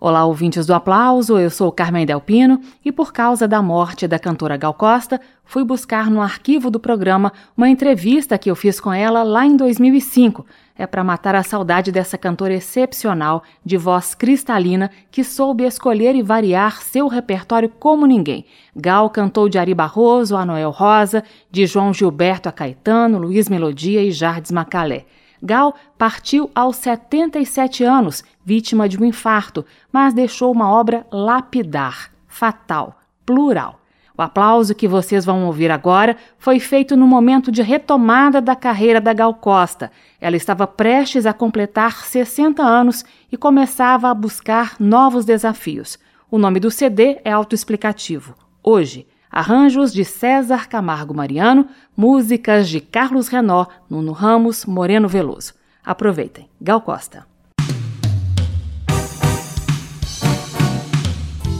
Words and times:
Olá, 0.00 0.24
ouvintes 0.24 0.64
do 0.64 0.74
aplauso, 0.74 1.36
eu 1.40 1.50
sou 1.50 1.72
Carmen 1.72 2.06
Delpino 2.06 2.60
e, 2.84 2.92
por 2.92 3.12
causa 3.12 3.48
da 3.48 3.60
morte 3.60 4.06
da 4.06 4.16
cantora 4.16 4.56
Gal 4.56 4.72
Costa, 4.72 5.20
fui 5.44 5.64
buscar 5.64 6.08
no 6.08 6.22
arquivo 6.22 6.70
do 6.70 6.78
programa 6.78 7.32
uma 7.56 7.68
entrevista 7.68 8.38
que 8.38 8.48
eu 8.48 8.54
fiz 8.54 8.78
com 8.78 8.92
ela 8.92 9.24
lá 9.24 9.44
em 9.44 9.56
2005. 9.56 10.46
É 10.76 10.86
para 10.86 11.02
matar 11.02 11.34
a 11.34 11.42
saudade 11.42 11.90
dessa 11.90 12.16
cantora 12.16 12.54
excepcional, 12.54 13.42
de 13.64 13.76
voz 13.76 14.14
cristalina, 14.14 14.88
que 15.10 15.24
soube 15.24 15.64
escolher 15.64 16.14
e 16.14 16.22
variar 16.22 16.80
seu 16.80 17.08
repertório 17.08 17.68
como 17.68 18.06
ninguém. 18.06 18.44
Gal 18.76 19.10
cantou 19.10 19.48
de 19.48 19.58
Ari 19.58 19.74
Barroso 19.74 20.36
a 20.36 20.46
Noel 20.46 20.70
Rosa, 20.70 21.24
de 21.50 21.66
João 21.66 21.92
Gilberto 21.92 22.48
a 22.48 22.52
Caetano, 22.52 23.18
Luiz 23.18 23.48
Melodia 23.48 24.00
e 24.00 24.12
Jardim 24.12 24.54
Macalé. 24.54 25.06
Gal 25.42 25.74
partiu 25.96 26.50
aos 26.54 26.76
77 26.76 27.84
anos, 27.84 28.24
vítima 28.48 28.88
de 28.88 28.98
um 28.98 29.04
infarto, 29.04 29.62
mas 29.92 30.14
deixou 30.14 30.50
uma 30.50 30.70
obra 30.70 31.06
lapidar, 31.12 32.10
fatal, 32.26 32.98
plural. 33.26 33.78
O 34.16 34.22
aplauso 34.22 34.74
que 34.74 34.88
vocês 34.88 35.22
vão 35.22 35.44
ouvir 35.44 35.70
agora 35.70 36.16
foi 36.38 36.58
feito 36.58 36.96
no 36.96 37.06
momento 37.06 37.52
de 37.52 37.60
retomada 37.60 38.40
da 38.40 38.56
carreira 38.56 39.02
da 39.02 39.12
Gal 39.12 39.34
Costa. 39.34 39.92
Ela 40.18 40.34
estava 40.34 40.66
prestes 40.66 41.26
a 41.26 41.34
completar 41.34 42.04
60 42.06 42.62
anos 42.62 43.04
e 43.30 43.36
começava 43.36 44.08
a 44.08 44.14
buscar 44.14 44.76
novos 44.80 45.26
desafios. 45.26 45.98
O 46.30 46.38
nome 46.38 46.58
do 46.58 46.70
CD 46.70 47.20
é 47.24 47.30
autoexplicativo. 47.30 48.34
Hoje, 48.62 49.06
Arranjos 49.30 49.92
de 49.92 50.06
César 50.06 50.68
Camargo 50.68 51.12
Mariano, 51.12 51.68
músicas 51.94 52.66
de 52.66 52.80
Carlos 52.80 53.28
Renó, 53.28 53.66
Nuno 53.90 54.12
Ramos, 54.12 54.64
Moreno 54.64 55.06
Veloso. 55.06 55.52
Aproveitem. 55.84 56.48
Gal 56.58 56.80
Costa. 56.80 57.37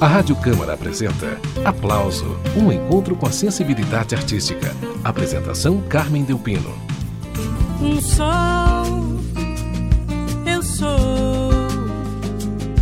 A 0.00 0.06
Rádio 0.06 0.36
Câmara 0.36 0.74
apresenta 0.74 1.40
Aplauso, 1.64 2.38
um 2.56 2.70
encontro 2.70 3.16
com 3.16 3.26
a 3.26 3.32
sensibilidade 3.32 4.14
artística. 4.14 4.72
Apresentação 5.02 5.82
Carmen 5.88 6.22
Delpino. 6.22 6.72
Um 7.82 8.00
sol, 8.00 8.86
eu 10.46 10.62
sou 10.62 11.18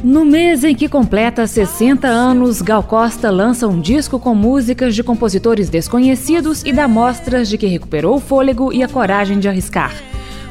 no 0.05 0.27
mês 0.27 0.63
em 0.63 0.75
que 0.75 0.91
completa 0.91 1.47
60 1.47 2.07
anos, 2.07 2.61
Gal 2.61 2.83
Costa 2.83 3.31
lança 3.31 3.67
um 3.67 3.81
disco 3.81 4.21
com 4.21 4.35
músicas 4.35 4.95
de 4.95 5.03
compositores 5.03 5.71
desconhecidos 5.71 6.63
e 6.65 6.73
dá 6.73 6.87
mostras 6.87 7.49
de 7.49 7.57
que 7.57 7.67
recuperou 7.67 8.17
o 8.17 8.21
fôlego 8.21 8.73
e 8.75 8.85
a 8.85 8.89
coragem 8.89 9.41
de 9.41 9.49
arriscar. 9.49 9.95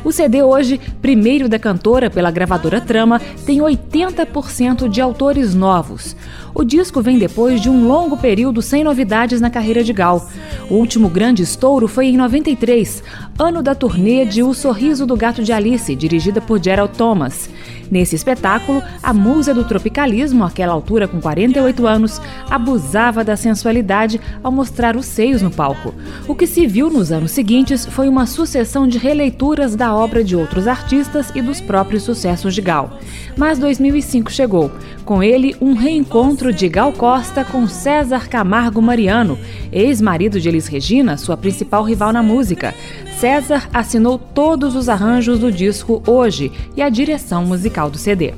O 0.06 0.12
CD 0.12 0.44
hoje, 0.44 0.80
primeiro 1.02 1.50
da 1.50 1.58
cantora 1.58 2.12
pela 2.12 2.30
gravadora 2.30 2.80
Trama, 2.80 3.20
tem 3.44 3.58
80% 3.58 4.88
de 4.88 5.02
autores 5.02 5.56
novos. 5.56 6.16
O 6.54 6.64
disco 6.64 7.02
vem 7.02 7.18
depois 7.18 7.60
de 7.60 7.72
um 7.72 7.88
longo 7.88 8.16
período 8.16 8.62
sem 8.62 8.84
novidades 8.84 9.42
na 9.42 9.50
carreira 9.50 9.84
de 9.84 9.92
Gal. 9.92 10.30
O 10.70 10.76
último 10.76 11.10
grande 11.10 11.42
estouro 11.42 11.88
foi 11.88 12.06
em 12.06 12.18
93, 12.18 13.04
ano 13.40 13.64
da 13.64 13.74
turnê 13.74 14.26
de 14.26 14.44
O 14.44 14.54
Sorriso 14.54 15.08
do 15.08 15.18
Gato 15.18 15.44
de 15.44 15.52
Alice, 15.52 15.96
dirigida 15.96 16.40
por 16.40 16.64
Gerald 16.64 16.96
Thomas. 16.96 17.50
Nesse 17.90 18.16
espetáculo, 18.16 18.82
a 19.02 19.14
musa 19.14 19.54
do 19.54 19.64
tropicalismo, 19.64 20.44
àquela 20.44 20.74
altura 20.74 21.08
com 21.08 21.22
48 21.22 21.88
anos, 21.88 22.22
abusava 22.50 23.24
da 23.24 23.36
sensualidade 23.36 24.20
ao 24.44 24.52
mostrar 24.52 24.96
os 24.96 25.06
seios 25.06 25.42
no 25.42 25.52
palco. 25.52 25.94
O 26.28 26.36
que 26.36 26.48
se 26.48 26.66
viu 26.66 26.90
nos 26.90 27.12
anos 27.12 27.32
seguintes 27.32 27.86
foi 27.86 28.08
uma 28.08 28.26
sucessão 28.26 28.88
de 28.88 28.98
releituras 28.98 29.76
da 29.76 29.94
obra 29.94 30.24
de 30.24 30.36
outros 30.36 30.68
artistas 30.68 31.32
e 31.36 31.42
dos 31.42 31.62
próprios 31.62 32.04
sucessos 32.04 32.54
de 32.54 32.62
Gal. 32.62 33.00
Mas 33.38 33.60
2005 33.60 34.32
chegou. 34.32 34.72
Com 35.04 35.22
ele, 35.22 35.56
um 35.62 35.74
reencontro 35.74 36.52
de 36.52 36.68
Gal 36.68 36.92
Costa 36.92 37.46
com 37.46 37.68
César 37.68 38.28
Camargo 38.28 38.82
Mariano, 38.82 39.38
ex-marido 39.72 40.40
de 40.40 40.50
Elis 40.50 40.66
Regina, 40.66 41.16
sua 41.18 41.38
principal 41.38 41.84
rival 41.84 42.12
na 42.12 42.24
música. 42.24 42.74
César 43.20 43.70
assinou 43.74 44.20
todos 44.20 44.76
os 44.76 44.90
arranjos 44.90 45.40
do 45.40 45.50
disco 45.50 46.04
Hoje 46.06 46.52
e 46.76 46.82
a 46.82 46.90
direção 46.90 47.46
musical 47.46 47.90
do 47.90 47.98
CD. 47.98 48.34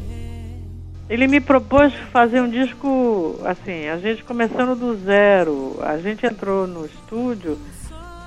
Ele 1.10 1.28
me 1.28 1.42
propôs 1.42 1.92
fazer 2.12 2.42
um 2.42 2.50
disco 2.50 3.40
assim, 3.44 3.88
a 3.88 3.98
gente 3.98 4.24
começando 4.24 4.78
do 4.78 4.96
zero. 4.96 5.78
A 5.82 5.98
gente 5.98 6.28
entrou 6.28 6.68
no 6.68 6.86
estúdio 6.86 7.58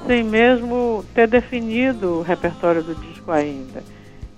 sem 0.06 0.24
mesmo 0.24 1.04
ter 1.14 1.28
definido 1.28 2.18
o 2.18 2.22
repertório 2.22 2.82
do 2.82 2.96
disco 2.96 3.30
ainda. 3.30 3.84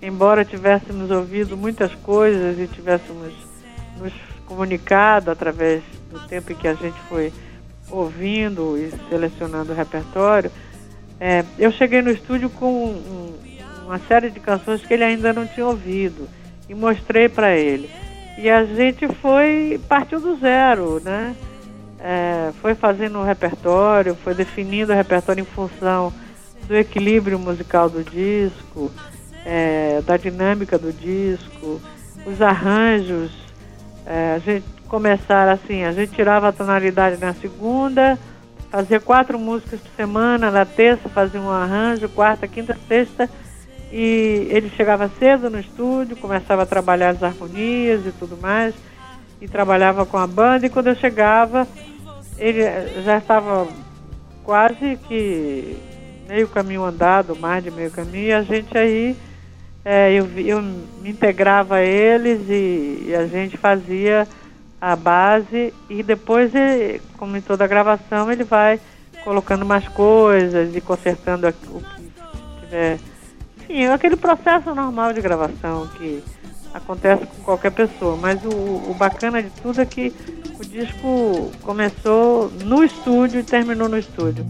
Embora 0.03 0.45
tivéssemos 0.45 1.11
ouvido 1.11 1.57
muitas 1.57 1.95
coisas 1.95 2.59
e 2.59 2.67
tivéssemos 2.67 3.33
nos 3.99 4.13
comunicado 4.45 5.31
através 5.31 5.83
do 6.11 6.21
tempo 6.29 6.53
em 6.53 6.57
que 6.57 6.69
a 6.69 6.75
gente 6.75 6.99
foi 7.09 7.33
ouvindo 7.91 8.77
e 8.77 8.93
selecionando 9.09 9.73
o 9.73 9.75
repertório, 9.75 10.51
é, 11.25 11.45
eu 11.57 11.71
cheguei 11.71 12.03
no 12.03 12.11
estúdio 12.11 12.51
com 12.51 12.67
um, 12.67 13.39
uma 13.87 14.01
série 14.09 14.29
de 14.29 14.41
canções 14.41 14.85
que 14.85 14.93
ele 14.93 15.05
ainda 15.05 15.33
não 15.33 15.47
tinha 15.47 15.65
ouvido 15.65 16.29
e 16.69 16.75
mostrei 16.75 17.29
para 17.29 17.57
ele. 17.57 17.89
E 18.37 18.51
a 18.51 18.65
gente 18.65 19.07
foi, 19.07 19.81
partiu 19.89 20.19
do 20.19 20.35
zero, 20.41 20.99
né? 20.99 21.37
É, 22.01 22.51
foi 22.61 22.75
fazendo 22.75 23.21
o 23.21 23.23
repertório, 23.23 24.17
foi 24.17 24.35
definindo 24.35 24.93
o 24.93 24.97
repertório 24.97 25.43
em 25.43 25.45
função 25.45 26.13
do 26.67 26.77
equilíbrio 26.77 27.39
musical 27.39 27.89
do 27.89 28.03
disco, 28.03 28.91
é, 29.47 30.03
da 30.05 30.17
dinâmica 30.17 30.77
do 30.77 30.93
disco, 30.93 31.81
os 32.27 32.43
arranjos. 32.43 33.31
É, 34.05 34.35
a 34.35 34.39
gente 34.41 34.67
começar 34.89 35.49
assim, 35.49 35.85
a 35.85 35.93
gente 35.93 36.15
tirava 36.15 36.49
a 36.49 36.53
tonalidade 36.53 37.17
na 37.21 37.33
segunda, 37.33 38.19
fazia 38.73 38.99
quatro 38.99 39.39
músicas 39.39 39.79
por 39.81 39.91
semana, 39.95 40.51
na 40.51 40.65
terça 40.65 41.07
fazia 41.11 41.39
um 41.39 41.51
arranjo, 41.51 42.09
quarta, 42.09 42.49
quinta, 42.49 42.75
sexta, 42.89 43.29
e 43.93 44.49
ele 44.51 44.71
chegava 44.71 45.11
cedo 45.19 45.51
no 45.51 45.61
estúdio, 45.61 46.17
começava 46.17 46.63
a 46.63 46.67
trabalhar 46.67 47.11
as 47.11 47.23
harmonias 47.23 48.07
e 48.07 48.13
tudo 48.13 48.35
mais, 48.41 48.75
e 49.43 49.47
trabalhava 49.47 50.07
com 50.07 50.17
a 50.17 50.27
banda, 50.27 50.65
e 50.65 50.71
quando 50.71 50.87
eu 50.87 50.95
chegava, 50.95 51.69
ele 52.39 52.63
já 53.05 53.19
estava 53.19 53.69
quase 54.43 54.99
que 55.07 55.77
meio 56.27 56.49
caminho 56.49 56.83
andado, 56.83 57.37
mais 57.37 57.63
de 57.63 57.71
meio 57.71 57.91
caminho, 57.91 58.29
e 58.29 58.33
a 58.33 58.43
gente 58.43 58.79
aí, 58.79 59.15
é, 59.85 60.15
eu, 60.15 60.27
eu 60.39 60.63
me 60.63 61.11
integrava 61.11 61.75
a 61.75 61.83
eles 61.83 62.41
e, 62.49 63.09
e 63.09 63.15
a 63.15 63.27
gente 63.27 63.59
fazia 63.59 64.27
a 64.83 64.97
base 64.97 65.73
e 65.89 66.03
depois, 66.03 66.53
ele, 66.53 67.01
como 67.17 67.37
em 67.37 67.41
toda 67.41 67.69
gravação, 67.69 68.33
ele 68.33 68.43
vai 68.43 68.81
colocando 69.23 69.65
mais 69.65 69.87
coisas 69.87 70.75
e 70.75 70.81
consertando 70.81 71.47
o 71.47 71.53
que 71.53 72.61
tiver. 72.65 72.99
Enfim, 73.59 73.83
é 73.85 73.93
aquele 73.93 74.17
processo 74.17 74.75
normal 74.75 75.13
de 75.13 75.21
gravação 75.21 75.87
que 75.97 76.21
acontece 76.75 77.25
com 77.27 77.45
qualquer 77.45 77.71
pessoa. 77.71 78.17
Mas 78.17 78.45
o, 78.45 78.51
o 78.51 78.97
bacana 78.99 79.41
de 79.41 79.51
tudo 79.51 79.81
é 79.81 79.87
que 79.87 80.13
o 80.59 80.65
disco 80.65 81.53
começou 81.63 82.51
no 82.65 82.83
estúdio 82.83 83.39
e 83.39 83.45
terminou 83.45 83.89
no 83.89 83.97
estúdio. 83.97 84.45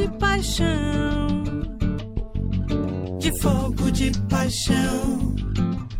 de 0.00 0.08
paixão, 0.18 1.42
de 3.18 3.40
fogo 3.42 3.90
de 3.90 4.10
paixão, 4.30 5.34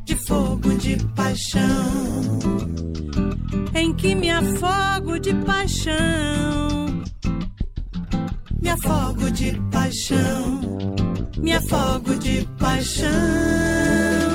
de 0.04 0.16
fogo 0.26 0.74
de 0.78 0.96
paixão, 1.14 2.38
em 3.74 3.92
que 3.94 4.14
me 4.14 4.30
afogo 4.30 5.18
de 5.18 5.34
paixão, 5.44 7.02
me 8.62 8.70
afogo 8.70 9.30
de 9.32 9.52
paixão, 9.70 10.60
me 11.36 11.52
afogo 11.52 12.14
de 12.14 12.48
paixão. 12.58 14.29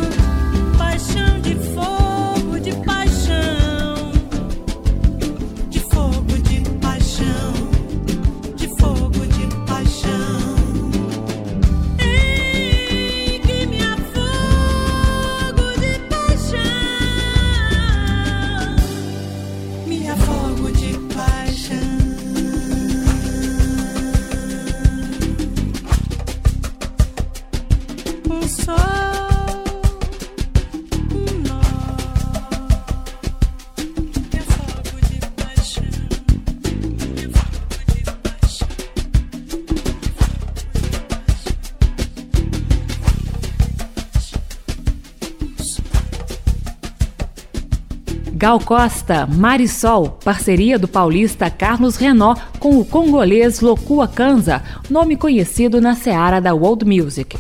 Gal 48.46 48.60
Costa, 48.60 49.26
Marisol, 49.26 50.20
parceria 50.24 50.78
do 50.78 50.88
paulista 50.88 51.50
Carlos 51.50 51.96
Renó 51.96 52.36
com 52.60 52.78
o 52.78 52.86
congolês 52.86 53.60
Lokua 53.60 54.08
Kanza, 54.08 54.62
nome 54.88 55.18
conhecido 55.18 55.82
na 55.82 55.96
seara 55.96 56.40
da 56.40 56.54
world 56.54 56.86
music. 56.86 57.40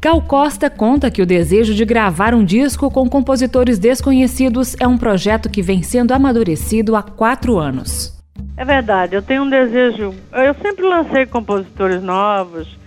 Gal 0.00 0.22
Costa 0.22 0.70
conta 0.70 1.10
que 1.10 1.20
o 1.20 1.26
desejo 1.26 1.74
de 1.74 1.84
gravar 1.84 2.34
um 2.34 2.44
disco 2.44 2.88
com 2.88 3.08
compositores 3.08 3.76
desconhecidos 3.76 4.76
é 4.78 4.86
um 4.86 4.96
projeto 4.96 5.50
que 5.50 5.62
vem 5.62 5.82
sendo 5.82 6.14
amadurecido 6.14 6.94
há 6.94 7.02
quatro 7.02 7.58
anos. 7.58 8.16
É 8.56 8.64
verdade, 8.64 9.16
eu 9.16 9.22
tenho 9.22 9.42
um 9.42 9.50
desejo. 9.50 10.14
Eu 10.32 10.54
sempre 10.62 10.84
lancei 10.84 11.26
compositores 11.26 12.00
novos 12.00 12.78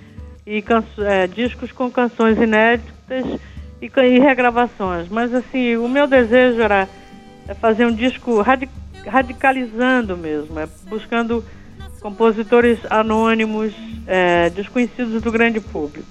e 0.48 0.63
é, 1.00 1.28
discos 1.28 1.74
com 1.74 1.92
canções 1.92 2.38
inéditas 2.38 3.42
e, 3.84 3.92
e 4.00 4.20
regravações. 4.20 5.10
Mas 5.10 5.34
assim, 5.34 5.75
o 5.75 5.88
meu 5.88 6.08
desejo 6.08 6.62
era 6.62 6.88
é 7.48 7.54
fazer 7.54 7.86
um 7.86 7.94
disco 7.94 8.42
radic, 8.42 8.72
radicalizando 9.06 10.16
mesmo, 10.16 10.58
é, 10.60 10.68
buscando 10.88 11.44
compositores 12.00 12.80
anônimos, 12.90 13.74
é, 14.08 14.50
desconhecidos 14.50 15.22
do 15.22 15.32
grande 15.32 15.60
público. 15.60 16.08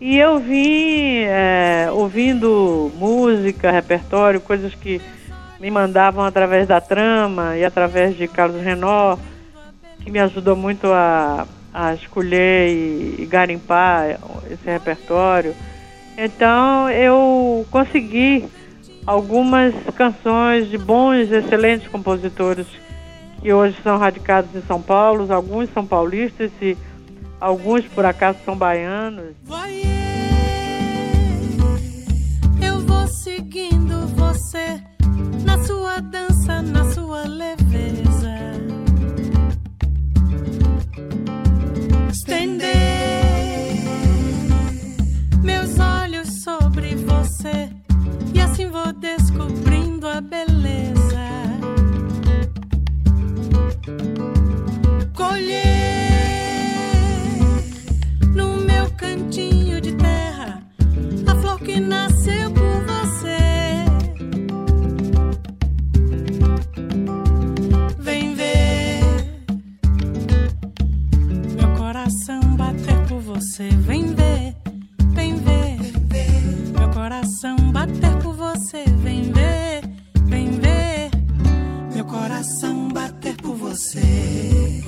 E 0.00 0.18
eu 0.18 0.38
vim 0.38 1.22
é, 1.24 1.88
ouvindo 1.92 2.90
música, 2.96 3.70
repertório, 3.70 4.40
coisas 4.40 4.74
que 4.74 5.00
me 5.60 5.70
mandavam 5.70 6.24
através 6.24 6.66
da 6.66 6.80
trama 6.80 7.56
e 7.56 7.64
através 7.64 8.16
de 8.16 8.26
Carlos 8.26 8.60
Renó, 8.62 9.16
que 10.00 10.10
me 10.10 10.18
ajudou 10.18 10.56
muito 10.56 10.88
a, 10.88 11.46
a 11.72 11.94
escolher 11.94 12.68
e, 12.68 13.22
e 13.22 13.26
garimpar 13.26 14.18
esse 14.50 14.64
repertório. 14.64 15.54
Então 16.24 16.88
eu 16.88 17.66
consegui 17.68 18.44
algumas 19.04 19.74
canções 19.96 20.70
de 20.70 20.78
bons, 20.78 21.32
excelentes 21.32 21.88
compositores 21.88 22.64
que 23.40 23.52
hoje 23.52 23.76
são 23.82 23.98
radicados 23.98 24.54
em 24.54 24.62
São 24.62 24.80
Paulo, 24.80 25.26
alguns 25.32 25.68
são 25.70 25.84
paulistas 25.84 26.52
e 26.62 26.78
alguns 27.40 27.84
por 27.86 28.04
acaso 28.04 28.38
são 28.44 28.56
baianos. 28.56 29.34
Eu 32.62 32.78
vou 32.86 33.08
seguindo 33.08 34.06
você 34.14 34.80
na 35.44 35.58
sua 35.64 35.98
dança, 35.98 36.62
na 36.62 36.88
sua 36.92 37.26
leveza. 37.26 38.32
Estender 42.12 42.92
você. 47.42 47.68
E 48.32 48.40
assim 48.40 48.68
vou 48.68 48.92
descobrindo 48.92 50.06
a 50.06 50.20
beleza. 50.20 51.02
Colher 55.14 55.62
no 58.34 58.58
meu 58.58 58.88
cantinho 58.92 59.80
de 59.80 59.92
terra 59.96 60.62
a 61.26 61.34
flor 61.36 61.58
que 61.58 61.80
nasceu 61.80 62.50
por 62.52 62.84
você. 62.84 63.38
Vem 67.98 68.34
ver 68.34 69.02
meu 71.56 71.74
coração 71.76 72.40
bater 72.56 73.06
por 73.08 73.20
você. 73.20 73.68
Vem 73.68 74.01
coração 77.02 77.56
bater 77.72 78.16
por 78.22 78.32
você, 78.32 78.84
vem 79.02 79.32
ver, 79.32 79.82
vem 80.24 80.50
ver. 80.52 81.10
Meu 81.92 82.04
coração 82.04 82.88
bater 82.90 83.36
por 83.38 83.56
você. 83.56 84.84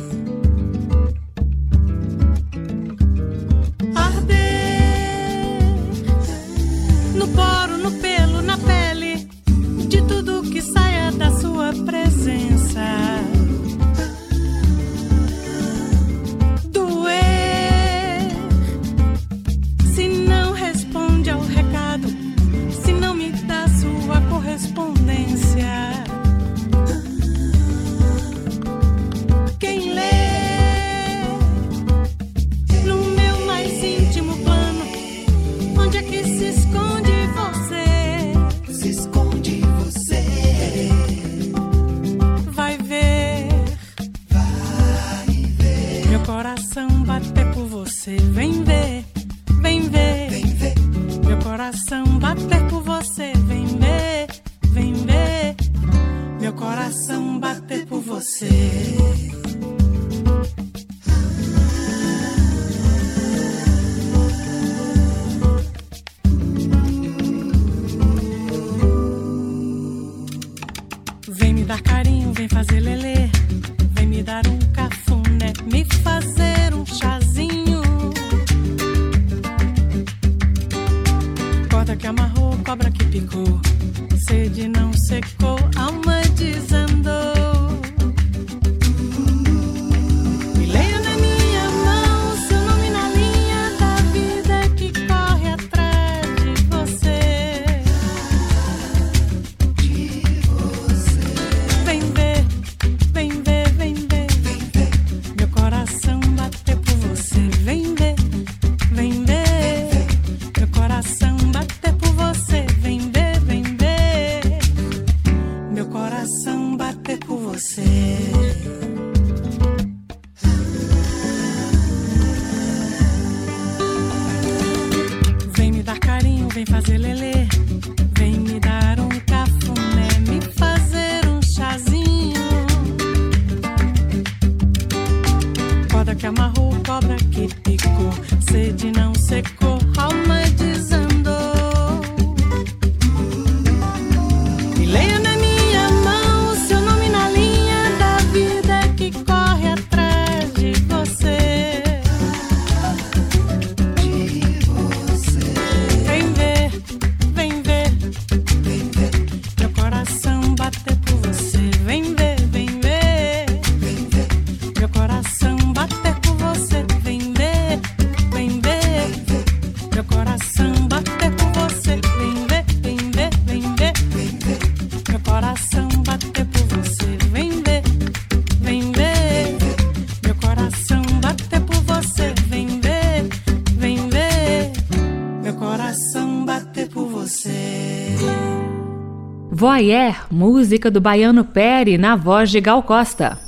Música 190.35 190.91
do 190.91 191.01
baiano 191.01 191.45
Pere 191.45 191.97
na 191.97 192.17
voz 192.17 192.51
de 192.51 192.61
Gal 192.61 192.83
Costa. 192.83 193.39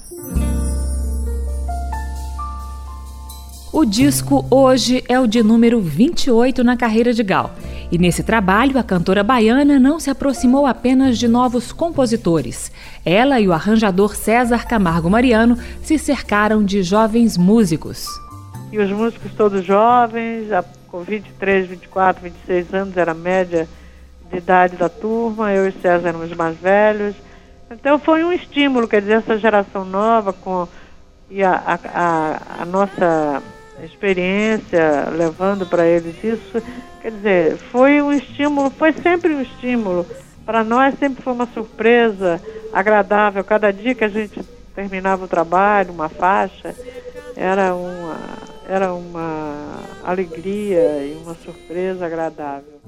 O 3.72 3.84
disco 3.84 4.46
hoje 4.48 5.02
é 5.08 5.18
o 5.18 5.26
de 5.26 5.42
número 5.42 5.80
28 5.80 6.62
na 6.62 6.76
carreira 6.76 7.12
de 7.12 7.24
Gal. 7.24 7.50
E 7.90 7.98
nesse 7.98 8.22
trabalho, 8.22 8.78
a 8.78 8.84
cantora 8.84 9.24
baiana 9.24 9.80
não 9.80 9.98
se 9.98 10.10
aproximou 10.10 10.64
apenas 10.64 11.18
de 11.18 11.26
novos 11.26 11.72
compositores. 11.72 12.70
Ela 13.04 13.40
e 13.40 13.48
o 13.48 13.52
arranjador 13.52 14.14
César 14.14 14.64
Camargo 14.64 15.10
Mariano 15.10 15.58
se 15.82 15.98
cercaram 15.98 16.64
de 16.64 16.84
jovens 16.84 17.36
músicos. 17.36 18.06
E 18.70 18.78
os 18.78 18.90
músicos 18.90 19.32
todos 19.32 19.64
jovens, 19.64 20.46
com 20.86 21.00
23, 21.00 21.68
24, 21.68 22.22
26 22.22 22.74
anos 22.74 22.96
era 22.96 23.10
a 23.10 23.14
média 23.14 23.68
de 24.30 24.38
idade 24.38 24.76
da 24.76 24.88
turma, 24.88 25.52
eu 25.52 25.68
e 25.68 25.72
César 25.72 26.08
éramos 26.08 26.32
mais 26.34 26.56
velhos. 26.58 27.14
Então 27.70 27.98
foi 27.98 28.24
um 28.24 28.32
estímulo, 28.32 28.86
quer 28.86 29.00
dizer, 29.00 29.18
essa 29.18 29.38
geração 29.38 29.84
nova 29.84 30.32
com 30.32 30.68
e 31.28 31.42
a, 31.42 31.52
a, 31.54 31.78
a, 31.92 32.62
a 32.62 32.64
nossa 32.64 33.42
experiência 33.82 35.08
levando 35.10 35.66
para 35.66 35.84
eles 35.84 36.22
isso, 36.22 36.62
quer 37.02 37.10
dizer, 37.10 37.56
foi 37.56 38.00
um 38.00 38.12
estímulo, 38.12 38.70
foi 38.70 38.92
sempre 38.92 39.34
um 39.34 39.42
estímulo. 39.42 40.06
Para 40.44 40.62
nós 40.62 40.96
sempre 40.98 41.22
foi 41.22 41.32
uma 41.32 41.46
surpresa 41.46 42.40
agradável. 42.72 43.42
Cada 43.42 43.72
dia 43.72 43.94
que 43.94 44.04
a 44.04 44.08
gente 44.08 44.40
terminava 44.74 45.24
o 45.24 45.28
trabalho, 45.28 45.92
uma 45.92 46.08
faixa, 46.08 46.74
era 47.34 47.74
uma, 47.74 48.16
era 48.68 48.94
uma 48.94 49.80
alegria 50.04 51.02
e 51.02 51.20
uma 51.22 51.34
surpresa 51.34 52.06
agradável. 52.06 52.80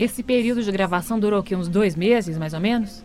Esse 0.00 0.22
período 0.22 0.62
de 0.62 0.70
gravação 0.70 1.18
durou 1.18 1.40
aqui 1.40 1.56
uns 1.56 1.66
dois 1.66 1.96
meses, 1.96 2.38
mais 2.38 2.54
ou 2.54 2.60
menos? 2.60 3.02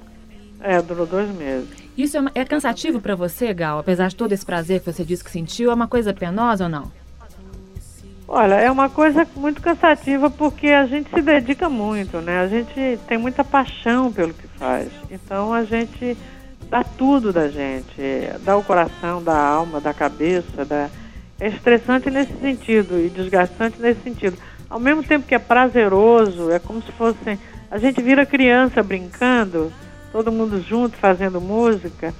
É, 0.62 0.80
durou 0.80 1.08
dois 1.08 1.28
meses. 1.36 1.68
Isso 1.98 2.16
é, 2.18 2.22
é 2.36 2.46
cansativo 2.46 3.02
pra 3.02 3.16
você, 3.16 3.52
Gal? 3.52 3.80
Apesar 3.80 4.10
de 4.10 4.16
todo 4.16 4.32
esse 4.32 4.46
prazer 4.46 4.80
que 4.80 4.92
você 4.92 5.04
disse 5.04 5.24
que 5.24 5.32
sentiu, 5.32 5.72
é 5.72 5.74
uma 5.74 5.88
coisa 5.88 6.14
penosa 6.14 6.66
ou 6.66 6.70
não? 6.70 6.92
Olha, 8.28 8.56
é 8.56 8.70
uma 8.70 8.90
coisa 8.90 9.28
muito 9.36 9.60
cansativa 9.60 10.30
porque 10.30 10.68
a 10.68 10.86
gente 10.86 11.10
se 11.10 11.20
dedica 11.20 11.68
muito, 11.68 12.18
né? 12.22 12.42
A 12.42 12.48
gente 12.48 13.00
tem 13.08 13.18
muita 13.18 13.44
paixão 13.44 14.14
pelo 14.14 14.32
que 14.32 14.48
faz. 14.48 14.90
Então 15.10 15.52
a 15.52 15.64
gente 15.64 16.16
dá 16.70 16.84
tudo 16.84 17.34
da 17.34 17.50
gente, 17.50 18.02
dá 18.46 18.56
o 18.56 18.64
coração, 18.64 19.22
dá 19.22 19.34
a 19.34 19.48
alma, 19.48 19.82
dá 19.82 19.90
a 19.90 19.96
cabeça, 19.96 20.64
dá... 20.64 20.90
é 21.40 21.48
estressante 21.48 22.12
nesse 22.12 22.34
sentido 22.40 23.00
e 23.00 23.10
desgastante 23.10 23.82
nesse 23.82 24.02
sentido. 24.02 24.38
Ao 24.74 24.80
mesmo 24.80 25.04
tempo 25.04 25.28
que 25.28 25.36
é 25.36 25.40
prazeroso, 25.40 26.50
é 26.50 26.58
como 26.58 26.82
se 26.82 26.92
fosse 26.94 27.38
a 27.70 27.78
gente 27.78 28.02
vira 28.02 28.26
criança 28.26 28.82
brincando, 28.82 29.72
todo 30.12 30.32
mundo 30.32 30.60
junto 30.60 30.98
fazendo 30.98 31.40
música. 31.40 32.12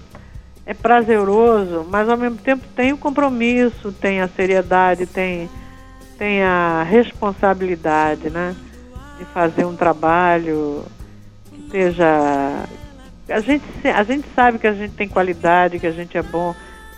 É 0.64 0.72
prazeroso, 0.72 1.84
mas 1.90 2.08
ao 2.08 2.16
mesmo 2.16 2.38
tempo 2.38 2.64
tem 2.76 2.94
o 2.94 2.98
compromisso, 2.98 3.92
tem 3.92 4.22
a 4.22 4.28
seriedade, 4.28 5.08
tem 5.08 5.50
tem 6.16 6.44
a 6.44 6.84
responsabilidade, 6.84 8.30
né, 8.30 8.56
de 9.18 9.26
fazer 9.26 9.66
um 9.66 9.76
trabalho 9.76 10.86
que 11.50 11.60
esteja 11.60 12.68
a 13.30 13.40
gente 13.40 13.66
a 13.84 14.04
gente 14.04 14.28
sabe 14.36 14.60
que 14.60 14.68
a 14.68 14.74
gente 14.74 14.94
tem 14.94 15.10
qualidade, 15.10 15.80
que 15.80 15.88
a 15.88 15.92
gente 15.92 16.16
é 16.16 16.22
bom, 16.22 16.54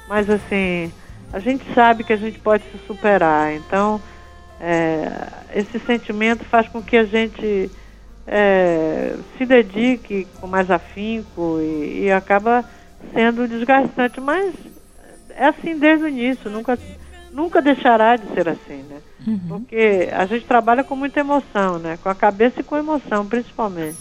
mas 0.09 0.29
assim 0.29 0.91
a 1.31 1.39
gente 1.39 1.63
sabe 1.73 2.03
que 2.03 2.11
a 2.11 2.17
gente 2.17 2.39
pode 2.39 2.63
se 2.65 2.77
superar. 2.85 3.53
Então 3.53 4.01
é, 4.59 5.27
esse 5.53 5.79
sentimento 5.79 6.43
faz 6.45 6.67
com 6.67 6.81
que 6.81 6.97
a 6.97 7.03
gente 7.03 7.69
é, 8.27 9.15
se 9.37 9.45
dedique 9.45 10.27
com 10.39 10.47
mais 10.47 10.69
afinco 10.71 11.59
e, 11.61 12.03
e 12.03 12.11
acaba 12.11 12.63
sendo 13.13 13.47
desgastante, 13.47 14.19
mas 14.19 14.53
é 15.29 15.47
assim 15.47 15.77
desde 15.77 16.05
o 16.05 16.07
início, 16.07 16.49
nunca 16.49 16.77
nunca 17.31 17.61
deixará 17.61 18.15
de 18.15 18.27
ser 18.33 18.47
assim, 18.47 18.83
né? 18.89 19.01
Porque 19.47 20.09
a 20.11 20.25
gente 20.25 20.45
trabalha 20.45 20.83
com 20.83 20.95
muita 20.95 21.19
emoção, 21.19 21.77
né? 21.77 21.99
Com 22.01 22.07
a 22.07 22.15
cabeça 22.15 22.61
e 22.61 22.63
com 22.63 22.77
emoção, 22.77 23.25
principalmente. 23.27 23.97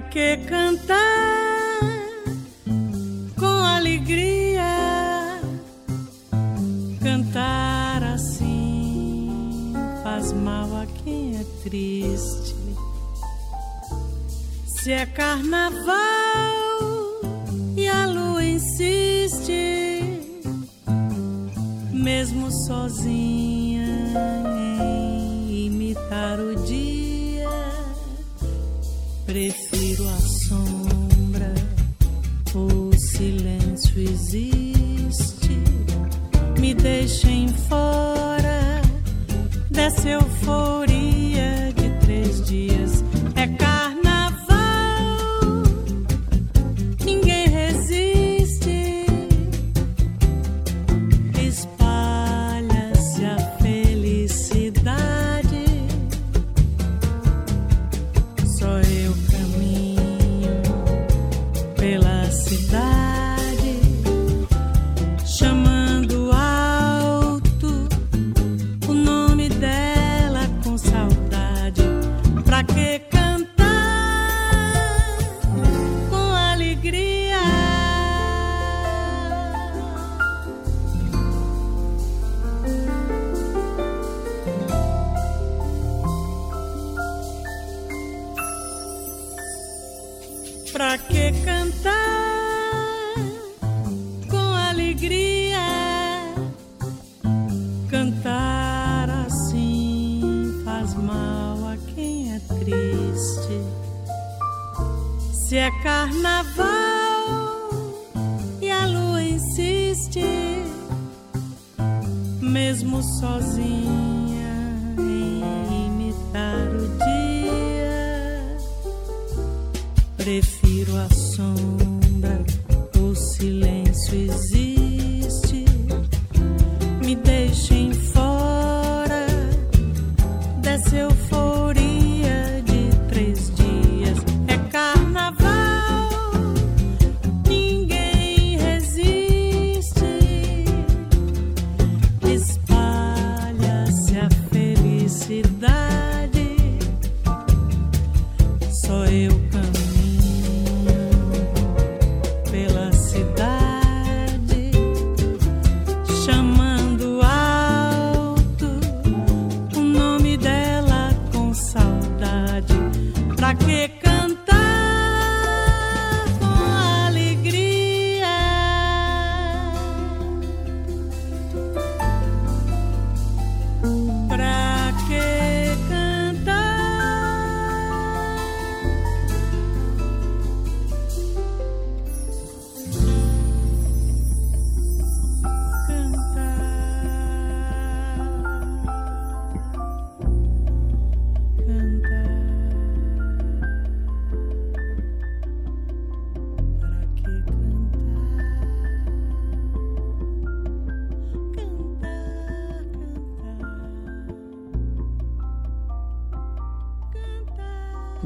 Que 0.00 0.36
cantar 0.36 1.80
com 3.36 3.46
alegria? 3.46 4.62
Cantar 7.02 8.04
assim 8.04 9.72
faz 10.04 10.32
mal 10.32 10.68
a 10.76 10.86
quem 10.86 11.36
é 11.36 11.44
triste. 11.64 12.54
Se 14.66 14.92
é 14.92 15.04
carnaval 15.04 15.96
e 17.76 17.88
a 17.88 18.06
lua 18.06 18.44
insiste, 18.44 20.12
mesmo 21.92 22.52
sozinha 22.52 23.84
em 24.56 25.66
imitar 25.66 26.38
o 26.38 26.54
dia, 26.64 27.48
prefiro 29.26 29.67
a 30.06 30.18
sombra, 30.20 31.54
o 32.54 32.92
silêncio 32.96 33.98
existe, 34.00 35.62
me 36.60 36.74
deixem 36.74 37.48
fora 37.48 38.82
dessa 39.70 40.08
euforia 40.08 40.87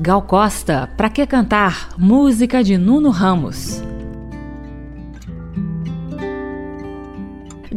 Gal 0.04 0.22
Costa, 0.22 0.90
Pra 0.96 1.08
Que 1.08 1.24
Cantar? 1.24 1.90
Música 1.96 2.64
de 2.64 2.76
Nuno 2.76 3.10
Ramos. 3.10 3.91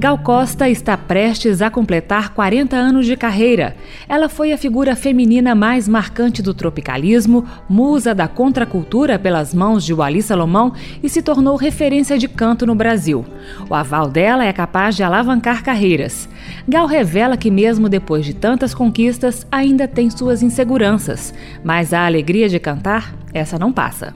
Gal 0.06 0.20
Costa 0.20 0.70
está 0.70 0.96
prestes 0.96 1.64
a 1.64 1.72
completar 1.72 2.30
40 2.30 2.76
anos 2.76 3.08
de 3.08 3.18
carreira. 3.18 3.76
Ela 4.08 4.30
foi 4.30 4.54
a 4.54 4.58
figura 4.58 4.96
feminina 4.96 5.56
mais 5.56 5.88
marcante 5.88 6.44
do 6.44 6.54
tropicalismo, 6.54 7.44
musa 7.68 8.14
da 8.14 8.28
contracultura 8.28 9.18
pelas 9.18 9.52
mãos 9.52 9.84
de 9.84 9.96
Wally 9.96 10.22
Salomão 10.22 10.74
e 11.02 11.10
se 11.10 11.24
tornou 11.24 11.56
referência 11.56 12.20
de 12.20 12.28
canto 12.28 12.68
no 12.68 12.76
Brasil. 12.76 13.26
O 13.68 13.74
aval 13.74 14.08
dela 14.08 14.46
é 14.46 14.54
capaz 14.54 14.96
de 14.96 15.02
alavancar 15.02 15.64
carreiras. 15.64 16.30
Gal 16.68 16.86
revela 16.86 17.36
que, 17.36 17.50
mesmo 17.50 17.90
depois 17.90 18.24
de 18.24 18.36
tantas 18.36 18.76
conquistas, 18.76 19.48
ainda 19.52 19.88
tem 19.88 20.12
suas 20.12 20.44
inseguranças, 20.44 21.34
mas 21.64 21.96
a 21.96 22.06
alegria 22.06 22.48
de 22.48 22.60
cantar, 22.60 23.16
essa 23.34 23.58
não 23.58 23.74
passa. 23.74 24.14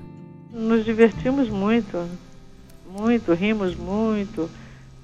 Nos 0.54 0.86
divertimos 0.86 1.50
muito, 1.50 1.98
muito, 2.96 3.34
rimos 3.34 3.76
muito 3.76 4.48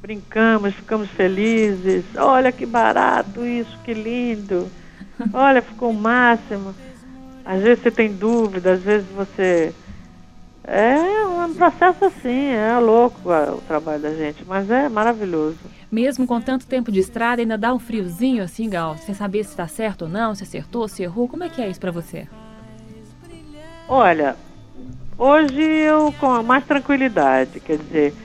brincamos, 0.06 0.76
ficamos 0.76 1.10
felizes. 1.10 2.06
Olha 2.16 2.52
que 2.52 2.64
barato 2.64 3.44
isso, 3.44 3.76
que 3.84 3.92
lindo. 3.92 4.70
Olha, 5.34 5.64
ficou 5.64 5.90
o 5.90 5.94
máximo. 5.94 6.76
Às 7.44 7.64
vezes 7.64 7.82
você 7.82 7.90
tem 7.90 8.14
dúvida, 8.14 8.74
às 8.74 8.82
vezes 8.82 9.08
você. 9.10 9.74
É 10.64 11.26
um 11.26 11.54
processo 11.54 12.06
assim, 12.06 12.50
é 12.50 12.78
louco 12.80 13.20
o 13.30 13.62
trabalho 13.68 14.02
da 14.02 14.14
gente, 14.14 14.44
mas 14.46 14.70
é 14.70 14.90
maravilhoso. 14.90 15.58
Mesmo 15.92 16.26
com 16.26 16.42
tanto 16.42 16.66
tempo 16.66 16.92
de 16.92 17.00
estrada, 17.00 17.42
ainda 17.42 17.58
dá 17.58 17.74
um 17.74 17.80
friozinho 17.80 18.44
assim, 18.44 18.70
Gal? 18.70 18.98
Sem 18.98 19.14
saber 19.14 19.44
se 19.44 19.52
está 19.52 19.68
certo 19.68 20.04
ou 20.04 20.10
não, 20.10 20.34
se 20.34 20.44
acertou, 20.44 20.88
se 20.88 21.04
errou. 21.04 21.28
Como 21.28 21.44
é 21.44 21.50
que 21.50 21.62
é 21.62 21.70
isso 21.70 21.80
para 21.80 21.92
você? 21.92 22.28
Olha, 23.88 24.36
hoje 25.18 25.62
eu 25.62 26.12
com 26.20 26.42
mais 26.42 26.66
tranquilidade, 26.66 27.60
quer 27.60 27.78
dizer, 27.78 28.16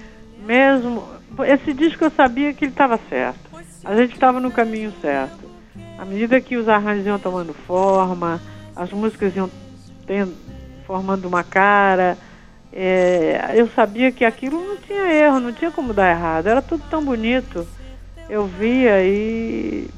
mesmo 0.46 1.19
esse 1.46 1.72
disco 1.72 2.04
eu 2.04 2.10
sabia 2.10 2.52
que 2.52 2.64
ele 2.64 2.72
estava 2.72 2.98
certo. 3.08 3.50
A 3.84 3.96
gente 3.96 4.14
estava 4.14 4.40
no 4.40 4.50
caminho 4.50 4.92
certo. 5.00 5.50
À 5.98 6.04
medida 6.04 6.40
que 6.40 6.56
os 6.56 6.68
arranjos 6.68 7.06
iam 7.06 7.18
tomando 7.18 7.52
forma, 7.52 8.40
as 8.74 8.90
músicas 8.92 9.34
iam 9.36 9.50
tendo, 10.06 10.34
formando 10.86 11.26
uma 11.26 11.44
cara, 11.44 12.16
é, 12.72 13.52
eu 13.54 13.68
sabia 13.68 14.12
que 14.12 14.24
aquilo 14.24 14.64
não 14.64 14.76
tinha 14.76 15.12
erro, 15.12 15.40
não 15.40 15.52
tinha 15.52 15.70
como 15.70 15.92
dar 15.92 16.10
errado. 16.10 16.46
Era 16.46 16.62
tudo 16.62 16.82
tão 16.88 17.04
bonito. 17.04 17.66
Eu 18.28 18.46
via 18.46 19.02
e 19.02 19.88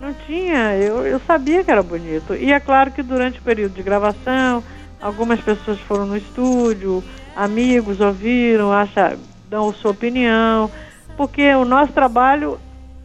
não 0.00 0.12
tinha, 0.26 0.74
eu, 0.76 1.06
eu 1.06 1.20
sabia 1.20 1.62
que 1.62 1.70
era 1.70 1.82
bonito. 1.82 2.34
E 2.34 2.52
é 2.52 2.60
claro 2.60 2.90
que 2.90 3.02
durante 3.02 3.38
o 3.38 3.42
período 3.42 3.74
de 3.74 3.82
gravação, 3.82 4.62
algumas 5.00 5.40
pessoas 5.40 5.78
foram 5.80 6.06
no 6.06 6.16
estúdio, 6.16 7.02
amigos 7.36 8.00
ouviram, 8.00 8.72
acha, 8.72 9.16
dão 9.52 9.70
sua 9.74 9.90
opinião, 9.90 10.70
porque 11.14 11.54
o 11.54 11.66
nosso 11.66 11.92
trabalho 11.92 12.58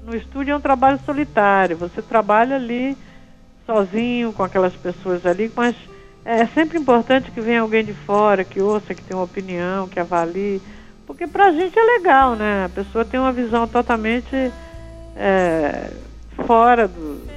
no 0.05 0.15
estúdio 0.15 0.53
é 0.53 0.55
um 0.55 0.61
trabalho 0.61 0.97
solitário. 1.05 1.75
Você 1.75 2.01
trabalha 2.01 2.55
ali 2.55 2.97
sozinho 3.65 4.31
com 4.31 4.43
aquelas 4.43 4.73
pessoas 4.73 5.25
ali, 5.25 5.51
mas 5.53 5.75
é 6.23 6.45
sempre 6.47 6.77
importante 6.77 7.31
que 7.31 7.41
venha 7.41 7.59
alguém 7.59 7.83
de 7.83 7.93
fora, 7.93 8.45
que 8.45 8.61
ouça, 8.61 8.95
que 8.95 9.01
tenha 9.01 9.17
uma 9.17 9.25
opinião, 9.25 9.89
que 9.89 9.99
avalie, 9.99 10.61
porque 11.05 11.27
para 11.27 11.47
a 11.47 11.51
gente 11.51 11.77
é 11.77 11.83
legal, 11.83 12.37
né? 12.37 12.63
A 12.65 12.69
pessoa 12.69 13.03
tem 13.03 13.19
uma 13.19 13.33
visão 13.33 13.67
totalmente 13.67 14.33
é, 15.17 15.91
fora 16.45 16.87
do, 16.87 17.27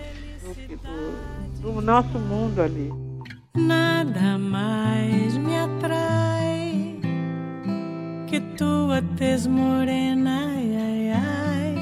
do, 1.60 1.72
do 1.72 1.80
nosso 1.80 2.16
mundo 2.16 2.62
ali. 2.62 2.92
Nada 3.56 4.38
mais 4.38 5.36
me 5.36 5.58
atrai 5.58 6.09
que 8.30 8.40
tua 8.56 9.02
tez 9.16 9.44
morena, 9.44 10.46
ai, 10.54 10.76
ai, 10.76 11.10
ai. 11.10 11.74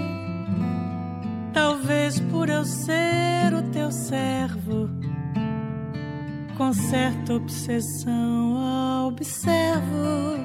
Talvez 1.53 2.19
por 2.21 2.49
eu 2.49 2.65
ser 2.65 3.53
o 3.53 3.63
teu 3.71 3.93
servo, 3.93 4.89
com 6.57 6.73
certa 6.73 7.35
obsessão 7.35 9.09
observo. 9.09 10.39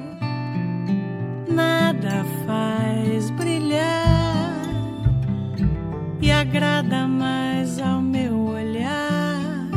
Nada 1.48 2.24
faz 2.46 3.30
brilhar 3.30 4.52
e 6.20 6.30
agrada 6.30 7.08
mais 7.08 7.78
ao 7.78 8.02
meu 8.02 8.48
olhar. 8.48 9.70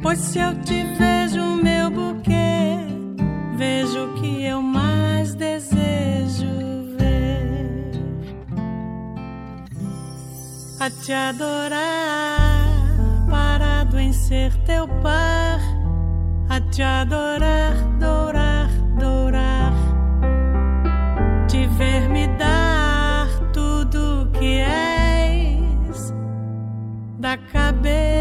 Pois 0.00 0.20
se 0.20 0.38
eu 0.38 0.54
te 0.62 0.84
vejo, 0.98 1.56
meu 1.56 1.90
buquê, 1.90 2.53
A 10.84 10.90
te 10.90 11.14
adorar, 11.14 12.68
parado 13.30 13.98
em 13.98 14.12
ser 14.12 14.54
teu 14.66 14.86
par, 15.02 15.58
a 16.50 16.60
te 16.60 16.82
adorar, 16.82 17.72
adorar, 17.96 18.68
adorar, 18.94 19.72
te 21.48 21.66
ver 21.68 22.06
me 22.10 22.28
dar 22.36 23.26
tudo 23.54 24.30
que 24.32 24.60
és, 24.60 26.12
da 27.18 27.38
cabeça 27.38 28.13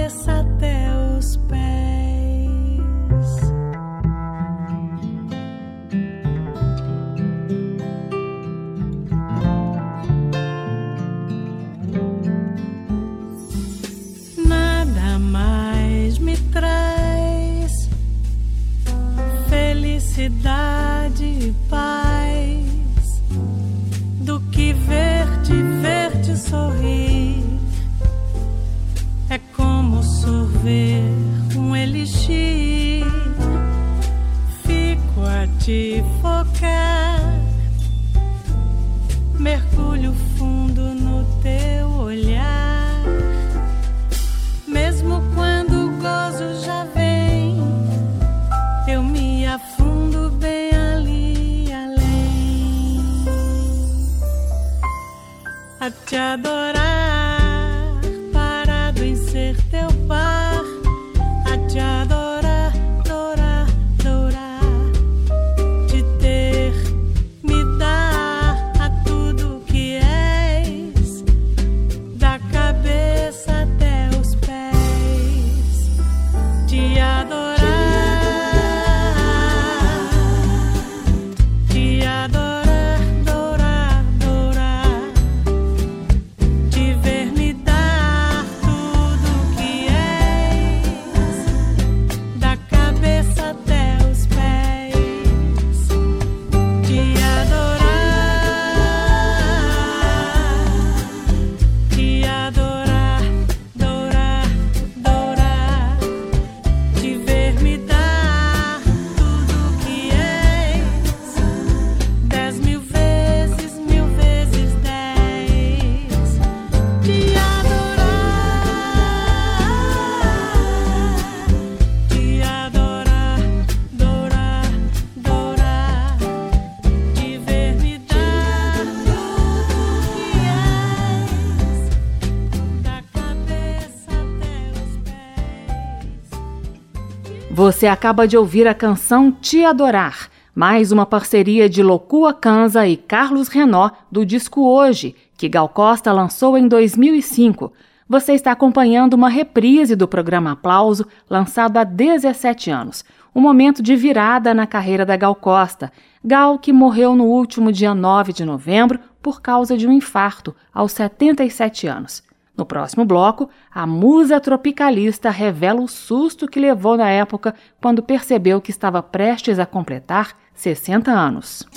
Você 137.84 137.88
acaba 137.90 138.26
de 138.26 138.38
ouvir 138.38 138.66
a 138.66 138.74
canção 138.74 139.30
Te 139.30 139.66
Adorar, 139.66 140.30
mais 140.56 140.94
uma 140.94 141.06
parceria 141.06 141.68
de 141.68 141.84
Locua 141.84 142.34
Kanza 142.34 142.88
e 142.88 142.96
Carlos 142.96 143.50
Renó 143.50 143.92
do 144.10 144.26
disco 144.26 144.62
Hoje, 144.62 145.14
que 145.36 145.50
Gal 145.50 145.68
Costa 145.68 146.14
lançou 146.14 146.58
em 146.58 146.66
2005. 146.66 147.74
Você 148.08 148.32
está 148.32 148.54
acompanhando 148.54 149.16
uma 149.16 149.28
reprise 149.28 149.98
do 149.98 150.08
programa 150.08 150.54
Aplauso, 150.54 151.06
lançado 151.30 151.76
há 151.76 151.84
17 151.84 152.72
anos. 152.72 153.04
Um 153.36 153.42
momento 153.42 153.84
de 153.84 153.98
virada 153.98 154.54
na 154.54 154.66
carreira 154.66 155.06
da 155.06 155.18
Gal 155.18 155.36
Costa. 155.36 155.92
Gal, 156.24 156.58
que 156.58 156.72
morreu 156.72 157.18
no 157.18 157.26
último 157.26 157.70
dia 157.70 157.94
9 157.94 158.32
de 158.32 158.46
novembro 158.46 158.98
por 159.22 159.42
causa 159.42 159.76
de 159.76 159.86
um 159.86 159.92
infarto, 159.92 160.56
aos 160.74 160.94
77 160.94 161.88
anos. 161.88 162.24
No 162.56 162.66
próximo 162.66 163.04
bloco, 163.04 163.50
a 163.74 163.88
musa 163.88 164.40
tropicalista 164.40 165.32
revela 165.32 165.82
o 165.82 165.88
susto 165.88 166.48
que 166.48 166.60
levou 166.60 166.96
na 166.96 167.10
época 167.10 167.56
quando 167.82 168.04
percebeu 168.04 168.62
que 168.62 168.70
estava 168.70 169.02
prestes 169.02 169.58
a 169.58 169.66
completar 169.66 170.38
60 170.54 171.12
anos. 171.12 171.68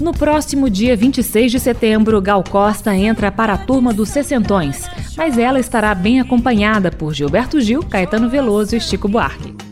No 0.00 0.12
próximo 0.12 0.68
dia 0.68 0.96
26 0.96 1.52
de 1.52 1.60
setembro, 1.60 2.20
Gal 2.20 2.42
Costa 2.42 2.96
entra 2.96 3.30
para 3.30 3.52
a 3.52 3.58
turma 3.58 3.92
dos 3.92 4.08
Sessentões, 4.08 4.88
mas 5.16 5.38
ela 5.38 5.60
estará 5.60 5.94
bem 5.94 6.20
acompanhada 6.20 6.90
por 6.90 7.14
Gilberto 7.14 7.60
Gil, 7.60 7.84
Caetano 7.84 8.28
Veloso 8.28 8.74
e 8.74 8.80
Chico 8.80 9.06
Buarque. 9.06 9.71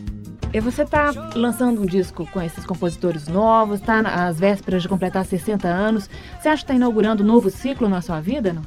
E 0.53 0.59
você 0.59 0.81
está 0.81 1.11
lançando 1.33 1.81
um 1.81 1.85
disco 1.85 2.27
com 2.27 2.41
esses 2.41 2.65
compositores 2.65 3.27
novos, 3.27 3.79
está 3.79 3.99
às 3.99 4.37
vésperas 4.37 4.81
de 4.81 4.89
completar 4.89 5.25
60 5.25 5.65
anos. 5.65 6.09
Você 6.39 6.49
acha 6.49 6.57
que 6.57 6.63
está 6.63 6.73
inaugurando 6.73 7.23
um 7.23 7.25
novo 7.25 7.49
ciclo 7.49 7.87
na 7.87 8.01
sua 8.01 8.19
vida, 8.19 8.51
não? 8.51 8.63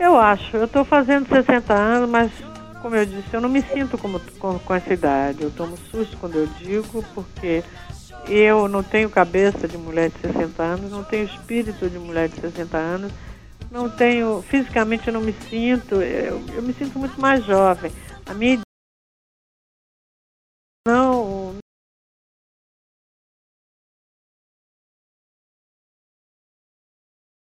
Eu 0.00 0.18
acho. 0.18 0.56
Eu 0.56 0.64
estou 0.64 0.84
fazendo 0.84 1.28
60 1.28 1.74
anos, 1.74 2.08
mas, 2.08 2.32
como 2.80 2.96
eu 2.96 3.04
disse, 3.04 3.28
eu 3.32 3.42
não 3.42 3.48
me 3.48 3.60
sinto 3.60 3.98
como, 3.98 4.18
com, 4.38 4.58
com 4.58 4.74
essa 4.74 4.94
idade. 4.94 5.42
Eu 5.42 5.50
tomo 5.50 5.76
susto 5.90 6.16
quando 6.16 6.36
eu 6.36 6.46
digo, 6.58 7.04
porque 7.14 7.62
eu 8.26 8.68
não 8.68 8.82
tenho 8.82 9.10
cabeça 9.10 9.68
de 9.68 9.76
mulher 9.76 10.10
de 10.10 10.18
60 10.20 10.62
anos, 10.62 10.90
não 10.90 11.04
tenho 11.04 11.26
espírito 11.26 11.90
de 11.90 11.98
mulher 11.98 12.30
de 12.30 12.40
60 12.40 12.78
anos, 12.78 13.12
não 13.70 13.90
tenho, 13.90 14.42
fisicamente 14.48 15.08
eu 15.08 15.12
não 15.12 15.20
me 15.20 15.34
sinto, 15.50 15.96
eu, 15.96 16.42
eu 16.54 16.62
me 16.62 16.72
sinto 16.72 16.98
muito 16.98 17.20
mais 17.20 17.44
jovem. 17.44 17.92
A 18.24 18.32
minha 18.32 18.60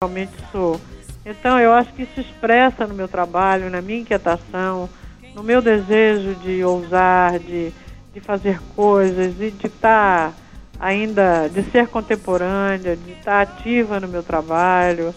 realmente 0.01 0.31
sou. 0.49 0.79
Então 1.25 1.59
eu 1.59 1.73
acho 1.73 1.91
que 1.91 2.03
isso 2.03 2.21
expressa 2.21 2.87
no 2.87 2.93
meu 2.93 3.05
trabalho, 3.05 3.69
na 3.69 3.81
minha 3.81 3.99
inquietação, 3.99 4.87
no 5.35 5.43
meu 5.43 5.61
desejo 5.61 6.35
de 6.35 6.63
ousar, 6.63 7.37
de, 7.37 7.73
de 8.13 8.21
fazer 8.21 8.61
coisas 8.77 9.35
e 9.41 9.51
de 9.51 9.67
estar 9.67 10.33
ainda, 10.79 11.49
de 11.49 11.63
ser 11.63 11.89
contemporânea, 11.89 12.95
de 12.95 13.11
estar 13.11 13.41
ativa 13.41 13.99
no 13.99 14.07
meu 14.07 14.23
trabalho. 14.23 15.13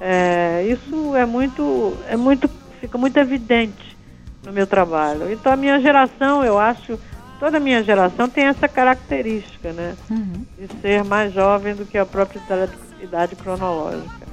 É, 0.00 0.64
isso 0.70 1.14
é 1.14 1.26
muito, 1.26 1.94
é 2.08 2.16
muito, 2.16 2.48
fica 2.80 2.96
muito 2.96 3.18
evidente 3.18 3.94
no 4.42 4.54
meu 4.54 4.66
trabalho. 4.66 5.30
Então 5.30 5.52
a 5.52 5.56
minha 5.56 5.78
geração, 5.80 6.42
eu 6.42 6.58
acho, 6.58 6.98
toda 7.38 7.58
a 7.58 7.60
minha 7.60 7.82
geração 7.82 8.26
tem 8.26 8.44
essa 8.44 8.66
característica, 8.66 9.70
né? 9.74 9.94
Uhum. 10.10 10.46
De 10.58 10.80
ser 10.80 11.04
mais 11.04 11.30
jovem 11.34 11.74
do 11.74 11.84
que 11.84 11.98
a 11.98 12.06
própria 12.06 12.40
idade, 12.40 12.72
idade 13.04 13.36
cronológica. 13.36 14.23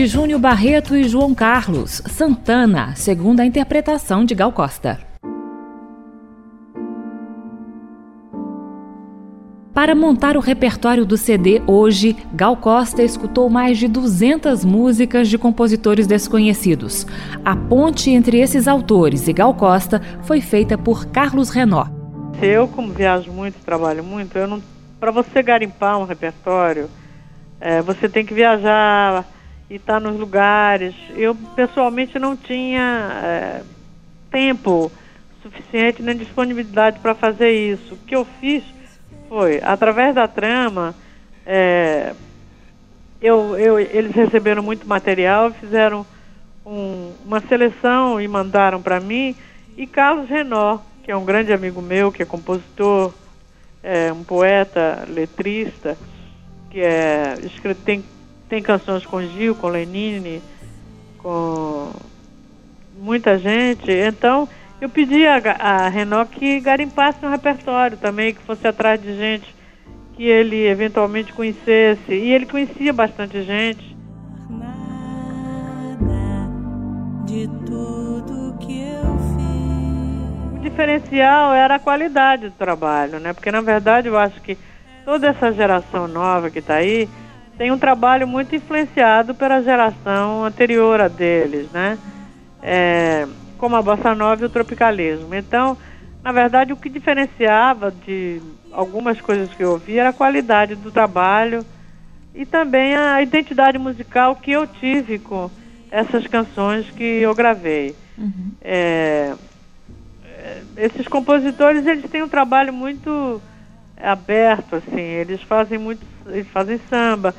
De 0.00 0.06
Júnior 0.06 0.40
Barreto 0.40 0.96
e 0.96 1.06
João 1.06 1.34
Carlos, 1.34 2.00
Santana, 2.06 2.96
segundo 2.96 3.40
a 3.40 3.44
interpretação 3.44 4.24
de 4.24 4.34
Gal 4.34 4.50
Costa. 4.50 4.98
Para 9.74 9.94
montar 9.94 10.38
o 10.38 10.40
repertório 10.40 11.04
do 11.04 11.18
CD 11.18 11.60
hoje, 11.66 12.16
Gal 12.32 12.56
Costa 12.56 13.02
escutou 13.02 13.50
mais 13.50 13.76
de 13.76 13.88
200 13.88 14.64
músicas 14.64 15.28
de 15.28 15.36
compositores 15.36 16.06
desconhecidos. 16.06 17.06
A 17.44 17.54
ponte 17.54 18.10
entre 18.10 18.40
esses 18.40 18.66
autores 18.66 19.28
e 19.28 19.34
Gal 19.34 19.52
Costa 19.52 20.00
foi 20.22 20.40
feita 20.40 20.78
por 20.78 21.08
Carlos 21.08 21.50
Renó. 21.50 21.84
Eu, 22.40 22.66
como 22.68 22.90
viajo 22.90 23.30
muito, 23.30 23.62
trabalho 23.62 24.02
muito, 24.02 24.38
não, 24.46 24.62
para 24.98 25.10
você 25.10 25.42
garimpar 25.42 25.98
um 25.98 26.04
repertório, 26.04 26.88
é, 27.60 27.82
você 27.82 28.08
tem 28.08 28.24
que 28.24 28.32
viajar 28.32 29.26
e 29.70 29.76
estar 29.76 29.94
tá 29.94 30.00
nos 30.00 30.18
lugares. 30.18 30.94
Eu 31.16 31.34
pessoalmente 31.54 32.18
não 32.18 32.36
tinha 32.36 33.10
é, 33.22 33.62
tempo 34.30 34.90
suficiente 35.40 36.02
nem 36.02 36.16
disponibilidade 36.16 36.98
para 36.98 37.14
fazer 37.14 37.52
isso. 37.52 37.94
O 37.94 37.98
que 37.98 38.14
eu 38.14 38.26
fiz 38.40 38.64
foi, 39.28 39.60
através 39.62 40.14
da 40.14 40.26
trama, 40.26 40.94
é, 41.46 42.12
eu, 43.22 43.56
eu, 43.56 43.78
eles 43.78 44.12
receberam 44.12 44.62
muito 44.62 44.86
material, 44.88 45.52
fizeram 45.52 46.04
um, 46.66 47.12
uma 47.24 47.40
seleção 47.40 48.20
e 48.20 48.26
mandaram 48.26 48.82
para 48.82 48.98
mim, 48.98 49.36
e 49.76 49.86
Carlos 49.86 50.28
Renó, 50.28 50.78
que 51.04 51.12
é 51.12 51.16
um 51.16 51.24
grande 51.24 51.52
amigo 51.52 51.80
meu, 51.80 52.10
que 52.10 52.22
é 52.22 52.26
compositor, 52.26 53.14
é 53.82 54.12
um 54.12 54.22
poeta, 54.22 55.04
letrista, 55.08 55.96
que 56.70 56.80
é 56.80 57.34
tem, 57.84 58.04
tem 58.50 58.60
canções 58.60 59.06
com 59.06 59.22
Gil, 59.22 59.54
com 59.54 59.68
Lenine, 59.68 60.42
com 61.18 61.92
muita 62.98 63.38
gente. 63.38 63.88
Então, 63.88 64.48
eu 64.80 64.88
pedi 64.88 65.24
a, 65.24 65.36
a 65.58 65.88
Renault 65.88 66.36
que 66.36 66.58
garimpasse 66.58 67.24
um 67.24 67.30
repertório 67.30 67.96
também, 67.96 68.34
que 68.34 68.42
fosse 68.42 68.66
atrás 68.66 69.00
de 69.00 69.16
gente 69.16 69.54
que 70.16 70.24
ele 70.24 70.66
eventualmente 70.66 71.32
conhecesse. 71.32 72.12
E 72.12 72.32
ele 72.32 72.44
conhecia 72.44 72.92
bastante 72.92 73.40
gente. 73.44 73.96
Nada 74.50 75.96
de 77.24 77.48
tudo 77.64 78.58
que 78.58 78.82
eu 78.82 79.16
fiz. 79.36 80.58
O 80.58 80.58
diferencial 80.60 81.54
era 81.54 81.76
a 81.76 81.78
qualidade 81.78 82.48
do 82.48 82.54
trabalho, 82.54 83.20
né? 83.20 83.32
Porque 83.32 83.52
na 83.52 83.60
verdade 83.60 84.08
eu 84.08 84.18
acho 84.18 84.40
que 84.42 84.58
toda 85.04 85.28
essa 85.28 85.52
geração 85.52 86.08
nova 86.08 86.50
que 86.50 86.58
está 86.58 86.74
aí 86.74 87.08
tem 87.60 87.70
um 87.70 87.78
trabalho 87.78 88.26
muito 88.26 88.56
influenciado 88.56 89.34
pela 89.34 89.60
geração 89.60 90.46
anterior 90.46 90.98
a 90.98 91.08
deles, 91.08 91.70
né? 91.70 91.98
É, 92.62 93.28
como 93.58 93.76
a 93.76 93.82
bossa 93.82 94.14
nova 94.14 94.40
e 94.40 94.46
o 94.46 94.48
tropicalismo. 94.48 95.34
Então, 95.34 95.76
na 96.24 96.32
verdade, 96.32 96.72
o 96.72 96.76
que 96.76 96.88
diferenciava 96.88 97.90
de 97.90 98.40
algumas 98.72 99.20
coisas 99.20 99.52
que 99.52 99.62
eu 99.62 99.72
ouvi 99.72 99.98
era 99.98 100.08
a 100.08 100.14
qualidade 100.14 100.74
do 100.74 100.90
trabalho 100.90 101.66
e 102.34 102.46
também 102.46 102.96
a 102.96 103.20
identidade 103.20 103.76
musical 103.76 104.36
que 104.36 104.52
eu 104.52 104.66
tive 104.66 105.18
com 105.18 105.50
essas 105.90 106.26
canções 106.28 106.90
que 106.92 107.04
eu 107.04 107.34
gravei. 107.34 107.94
Uhum. 108.16 108.52
É, 108.62 109.34
é 110.24 110.62
esses 110.78 111.06
compositores 111.08 111.86
eles 111.86 112.10
têm 112.10 112.22
um 112.22 112.28
trabalho 112.28 112.72
muito 112.72 113.42
aberto, 114.02 114.76
assim, 114.76 114.98
eles 114.98 115.42
fazem 115.42 115.78
muito, 115.78 116.06
eles 116.26 116.48
fazem 116.48 116.80
samba, 116.88 117.34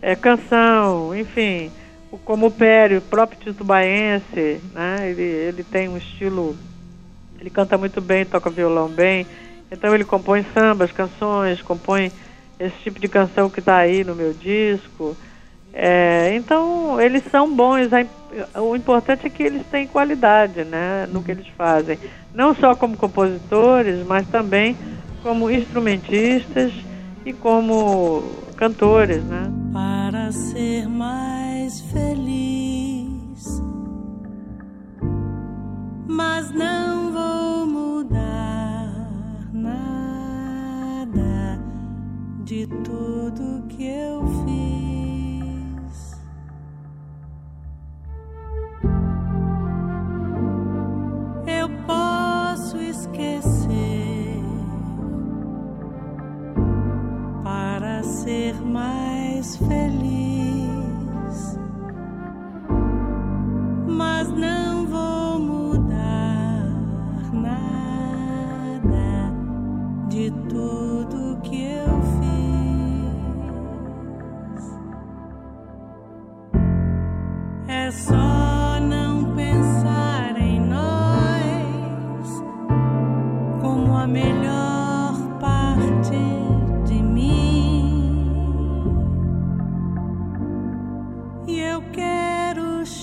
é, 0.00 0.14
canção, 0.14 1.16
enfim, 1.16 1.70
como 2.24 2.46
o 2.46 2.50
Pério, 2.50 2.98
o 2.98 3.02
próprio 3.02 3.38
Tito 3.40 3.64
Baense, 3.64 4.60
né? 4.72 5.10
Ele, 5.10 5.22
ele 5.22 5.64
tem 5.64 5.88
um 5.88 5.96
estilo, 5.96 6.56
ele 7.40 7.50
canta 7.50 7.76
muito 7.76 8.00
bem, 8.00 8.24
toca 8.24 8.50
violão 8.50 8.88
bem, 8.88 9.26
então 9.70 9.94
ele 9.94 10.04
compõe 10.04 10.44
sambas, 10.54 10.92
canções, 10.92 11.60
compõe 11.62 12.12
esse 12.58 12.76
tipo 12.78 12.98
de 12.98 13.08
canção 13.08 13.50
que 13.50 13.60
está 13.60 13.76
aí 13.76 14.04
no 14.04 14.14
meu 14.14 14.32
disco. 14.32 15.16
É, 15.72 16.34
então 16.34 16.98
eles 17.00 17.22
são 17.30 17.54
bons. 17.54 17.88
O 18.54 18.74
importante 18.74 19.26
é 19.26 19.30
que 19.30 19.42
eles 19.42 19.66
têm 19.66 19.86
qualidade, 19.86 20.64
né, 20.64 21.06
no 21.12 21.22
que 21.22 21.30
eles 21.30 21.46
fazem. 21.48 21.98
Não 22.34 22.54
só 22.54 22.74
como 22.74 22.96
compositores, 22.96 24.06
mas 24.06 24.26
também 24.28 24.76
como 25.22 25.50
instrumentistas 25.50 26.72
e 27.24 27.32
como 27.32 28.45
cantores, 28.56 29.22
né? 29.24 29.52
Para 29.72 30.32
ser 30.32 30.88
mais 30.88 31.80
feliz, 31.92 33.62
mas 36.08 36.50
não 36.50 37.12
vou 37.12 37.66
mudar 37.66 38.90
nada 39.52 40.32
de 42.44 42.66
tudo 42.82 43.66
que 43.68 43.84
eu 43.84 44.26
fiz. 44.44 44.56
Eu 51.46 51.68
posso 51.86 52.78
esquecer 52.78 53.65
para 57.78 58.02
ser 58.02 58.54
mais 58.64 59.54
feliz, 59.56 61.58
mas 63.86 64.30
não 64.30 64.86
vou 64.86 65.38
mudar 65.38 66.72
nada 67.34 69.30
de 70.08 70.30
tudo 70.48 71.38
que 71.42 71.64
eu 71.64 72.00
fiz. 72.16 72.32
É 77.68 77.90
só 77.90 78.80
não 78.80 79.34
pensar 79.36 80.34
em 80.40 80.60
nós 80.60 82.42
como 83.60 83.98
a 83.98 84.06
melhor 84.06 84.45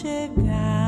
chegar. 0.04 0.83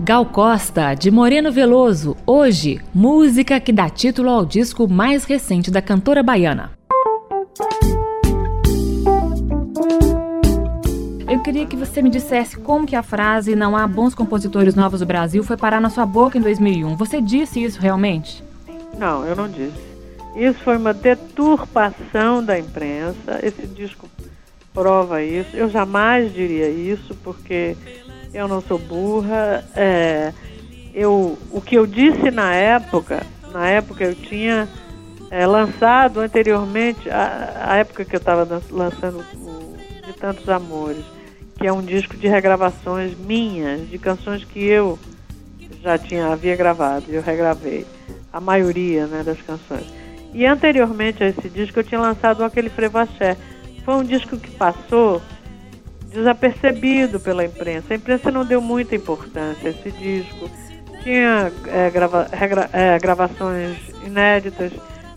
Gal 0.00 0.24
Costa, 0.26 0.94
de 0.94 1.10
Moreno 1.10 1.50
Veloso, 1.50 2.16
hoje, 2.26 2.80
música 2.94 3.60
que 3.60 3.72
dá 3.72 3.90
título 3.90 4.30
ao 4.30 4.44
disco 4.44 4.88
mais 4.88 5.24
recente 5.24 5.70
da 5.70 5.82
cantora 5.82 6.22
baiana. 6.22 6.78
queria 11.48 11.64
que 11.64 11.76
você 11.76 12.02
me 12.02 12.10
dissesse 12.10 12.58
como 12.58 12.86
que 12.86 12.94
a 12.94 13.02
frase 13.02 13.56
não 13.56 13.74
há 13.74 13.86
bons 13.86 14.14
compositores 14.14 14.74
novos 14.74 15.00
no 15.00 15.06
Brasil 15.06 15.42
foi 15.42 15.56
parar 15.56 15.80
na 15.80 15.88
sua 15.88 16.04
boca 16.04 16.36
em 16.36 16.42
2001. 16.42 16.94
Você 16.94 17.22
disse 17.22 17.64
isso 17.64 17.80
realmente? 17.80 18.44
Não, 18.98 19.24
eu 19.24 19.34
não 19.34 19.48
disse. 19.48 19.88
Isso 20.36 20.58
foi 20.58 20.76
uma 20.76 20.92
deturpação 20.92 22.44
da 22.44 22.58
imprensa. 22.58 23.40
Esse 23.42 23.66
disco 23.66 24.10
prova 24.74 25.22
isso. 25.22 25.56
Eu 25.56 25.70
jamais 25.70 26.34
diria 26.34 26.68
isso 26.68 27.14
porque 27.24 27.74
eu 28.32 28.48
não 28.48 28.60
sou 28.60 28.78
burra. 28.78 29.64
É, 29.74 30.32
eu, 30.94 31.38
o 31.50 31.60
que 31.60 31.76
eu 31.76 31.86
disse 31.86 32.30
na 32.30 32.54
época, 32.54 33.22
na 33.52 33.68
época 33.68 34.04
eu 34.04 34.14
tinha 34.14 34.68
é, 35.30 35.46
lançado 35.46 36.20
anteriormente, 36.20 37.08
a, 37.10 37.70
a, 37.70 37.76
época 37.76 38.04
que 38.04 38.16
eu 38.16 38.18
estava 38.18 38.62
lançando 38.70 39.24
o 39.34 39.76
De 40.06 40.12
Tantos 40.14 40.48
Amores, 40.48 41.04
que 41.56 41.66
é 41.66 41.72
um 41.72 41.82
disco 41.82 42.16
de 42.16 42.28
regravações 42.28 43.16
minhas, 43.16 43.88
de 43.88 43.98
canções 43.98 44.44
que 44.44 44.64
eu 44.64 44.98
já 45.82 45.98
tinha 45.98 46.28
havia 46.28 46.56
gravado, 46.56 47.04
eu 47.08 47.22
regravei 47.22 47.86
a 48.32 48.40
maioria 48.40 49.06
né, 49.06 49.22
das 49.22 49.40
canções. 49.40 49.86
E 50.34 50.44
anteriormente 50.44 51.22
a 51.22 51.28
esse 51.28 51.48
disco 51.48 51.78
eu 51.78 51.84
tinha 51.84 52.00
lançado 52.00 52.44
aquele 52.44 52.68
Frevaché. 52.68 53.36
Foi 53.84 53.94
um 53.94 54.04
disco 54.04 54.36
que 54.36 54.50
passou 54.50 55.22
desapercebido 56.12 57.20
pela 57.20 57.44
imprensa. 57.44 57.92
A 57.92 57.96
imprensa 57.96 58.30
não 58.30 58.44
deu 58.44 58.60
muita 58.60 58.96
importância 58.96 59.68
a 59.68 59.70
esse 59.70 59.90
disco. 59.90 60.50
Tinha 61.02 61.52
é, 61.66 61.90
grava, 61.90 62.28
regra, 62.32 62.70
é, 62.72 62.98
gravações 62.98 63.76
inéditas 64.04 64.72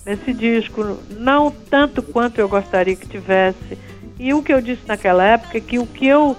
nesse 0.05 0.33
disco, 0.33 0.97
não 1.11 1.51
tanto 1.51 2.01
quanto 2.01 2.39
eu 2.39 2.47
gostaria 2.47 2.95
que 2.95 3.07
tivesse. 3.07 3.77
E 4.19 4.33
o 4.33 4.43
que 4.43 4.53
eu 4.53 4.61
disse 4.61 4.81
naquela 4.87 5.23
época 5.23 5.57
é 5.57 5.61
que 5.61 5.79
o 5.79 5.85
que 5.85 6.07
eu, 6.07 6.35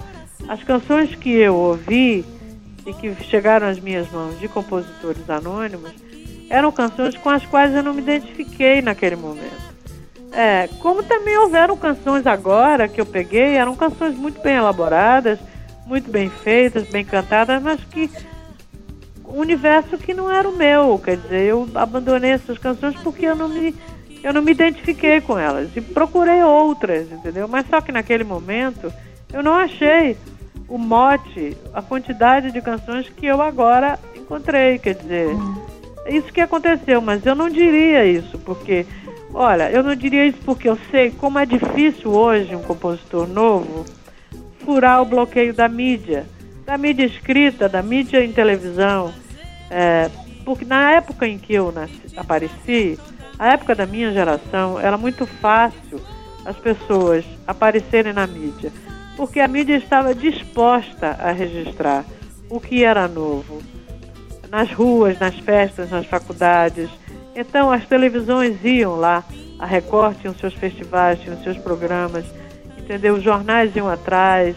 as 0.49 0.63
canções 0.63 1.15
que 1.15 1.31
eu 1.31 1.55
ouvi 1.55 2.25
e 2.87 2.93
que 2.95 3.15
chegaram 3.25 3.67
às 3.67 3.81
minhas 3.81 4.11
mãos 4.11 4.39
de 4.39 4.49
compositores 4.49 5.29
anônimos 5.29 5.93
eram 6.49 6.71
canções 6.71 7.17
com 7.17 7.31
as 7.31 7.45
quais 7.47 7.75
eu 7.75 7.83
não 7.83 7.95
me 7.95 8.03
identifiquei 8.03 8.83
naquele 8.83 9.17
momento. 9.17 9.72
É, 10.33 10.69
como 10.81 11.03
também 11.03 11.37
houveram 11.37 11.77
canções 11.77 12.27
agora 12.27 12.89
que 12.89 13.01
eu 13.01 13.07
peguei, 13.07 13.57
eram 13.57 13.77
canções 13.77 14.17
muito 14.17 14.41
bem 14.41 14.57
elaboradas, 14.57 15.39
muito 15.87 16.11
bem 16.11 16.31
feitas, 16.31 16.89
bem 16.89 17.05
cantadas, 17.05 17.63
mas 17.63 17.85
que 17.85 18.11
um 19.27 19.39
universo 19.41 19.99
que 19.99 20.15
não 20.15 20.31
era 20.31 20.49
o 20.49 20.57
meu, 20.57 20.99
quer 21.03 21.17
dizer, 21.17 21.43
eu 21.43 21.69
abandonei 21.75 22.31
essas 22.31 22.59
canções 22.59 22.95
porque 22.97 23.27
eu 23.27 23.35
não 23.35 23.49
me 23.49 23.75
eu 24.23 24.33
não 24.33 24.41
me 24.41 24.53
identifiquei 24.53 25.21
com 25.21 25.37
elas 25.37 25.77
e 25.77 25.81
procurei 25.81 26.45
outras, 26.45 27.11
entendeu? 27.11 27.49
Mas 27.49 27.67
só 27.67 27.81
que 27.81 27.91
naquele 27.91 28.23
momento 28.23 28.93
eu 29.33 29.43
não 29.43 29.55
achei 29.55 30.17
o 30.69 30.79
mote, 30.79 31.57
a 31.75 31.83
quantidade 31.83 32.53
de 32.53 32.63
canções 32.63 33.09
que 33.09 33.27
eu 33.27 33.43
agora 33.43 33.99
encontrei, 34.15 34.79
quer 34.79 34.95
dizer, 34.95 35.29
hum. 35.29 35.57
isso 36.07 36.33
que 36.33 36.41
aconteceu, 36.41 37.01
mas 37.01 37.27
eu 37.27 37.35
não 37.35 37.51
diria 37.51 38.07
isso, 38.07 38.39
porque 38.39 38.87
olha, 39.35 39.71
eu 39.71 39.83
não 39.83 39.95
diria 39.95 40.27
isso 40.27 40.39
porque 40.45 40.69
eu 40.69 40.79
sei 40.91 41.11
como 41.11 41.39
é 41.39 41.47
difícil 41.47 42.11
hoje 42.11 42.55
um 42.55 42.63
compositor 42.63 43.27
novo 43.27 43.85
furar 44.65 45.03
o 45.03 45.05
bloqueio 45.05 45.53
da 45.53 45.69
mídia, 45.69 46.27
da 46.65 46.79
mídia 46.79 47.05
escrita, 47.05 47.69
da 47.69 47.83
mídia 47.83 48.25
em 48.25 48.33
televisão, 48.33 49.13
é, 49.71 50.11
porque 50.45 50.65
na 50.65 50.93
época 50.93 51.27
em 51.27 51.39
que 51.39 51.55
eu 51.55 51.73
nasci, 51.73 52.01
apareci, 52.17 52.99
a 53.39 53.49
época 53.53 53.75
da 53.75 53.87
minha 53.87 54.13
geração, 54.13 54.79
era 54.79 54.97
muito 54.97 55.27
fácil 55.27 56.01
as 56.45 56.57
pessoas 56.57 57.25
aparecerem 57.47 58.13
na 58.13 58.27
mídia, 58.27 58.73
porque 59.17 59.41
a 59.41 59.49
mídia 59.49 59.77
estava 59.77 60.15
disposta 60.15 61.17
a 61.21 61.33
registrar 61.33 62.05
o 62.49 62.61
que 62.61 62.85
era 62.85 63.09
novo, 63.09 63.63
nas 64.51 64.71
ruas, 64.71 65.19
nas 65.19 65.35
festas, 65.39 65.91
nas 65.91 66.07
faculdades. 66.07 66.91
Então 67.35 67.71
as 67.71 67.87
televisões 67.87 68.63
iam 68.65 68.97
lá, 68.97 69.25
a 69.59 69.67
Record 69.67 70.19
tinha 70.19 70.31
os 70.31 70.39
seus 70.39 70.55
festivais, 70.55 71.21
tinha 71.21 71.35
os 71.35 71.43
seus 71.43 71.57
programas, 71.59 72.25
entendeu? 72.79 73.15
Os 73.15 73.23
jornais 73.23 73.75
iam 73.75 73.89
atrás. 73.89 74.55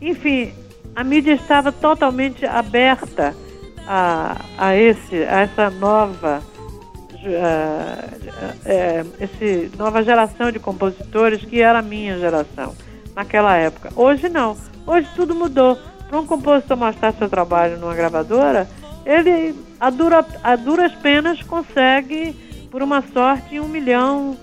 Enfim, 0.00 0.52
a 0.94 1.02
mídia 1.02 1.32
estava 1.32 1.72
totalmente 1.72 2.44
aberta 2.44 3.34
a, 3.86 4.36
a, 4.58 4.76
esse, 4.76 5.16
a 5.24 5.40
essa 5.40 5.70
nova 5.70 6.42
uh, 7.24 8.20
esse 9.20 9.70
nova 9.76 10.02
geração 10.02 10.50
de 10.50 10.58
compositores 10.58 11.44
que 11.44 11.60
era 11.60 11.78
a 11.80 11.82
minha 11.82 12.18
geração 12.18 12.74
naquela 13.14 13.56
época. 13.56 13.90
Hoje 13.94 14.28
não. 14.28 14.56
Hoje 14.86 15.08
tudo 15.14 15.34
mudou. 15.34 15.78
Para 16.08 16.18
um 16.18 16.26
compositor 16.26 16.76
mostrar 16.76 17.12
seu 17.12 17.28
trabalho 17.28 17.78
numa 17.78 17.94
gravadora, 17.94 18.68
ele 19.06 19.54
a, 19.80 19.90
dura, 19.90 20.24
a 20.44 20.56
duras 20.56 20.92
penas 20.96 21.42
consegue, 21.42 22.36
por 22.70 22.82
uma 22.82 23.02
sorte, 23.02 23.58
um 23.58 23.68
milhão. 23.68 24.36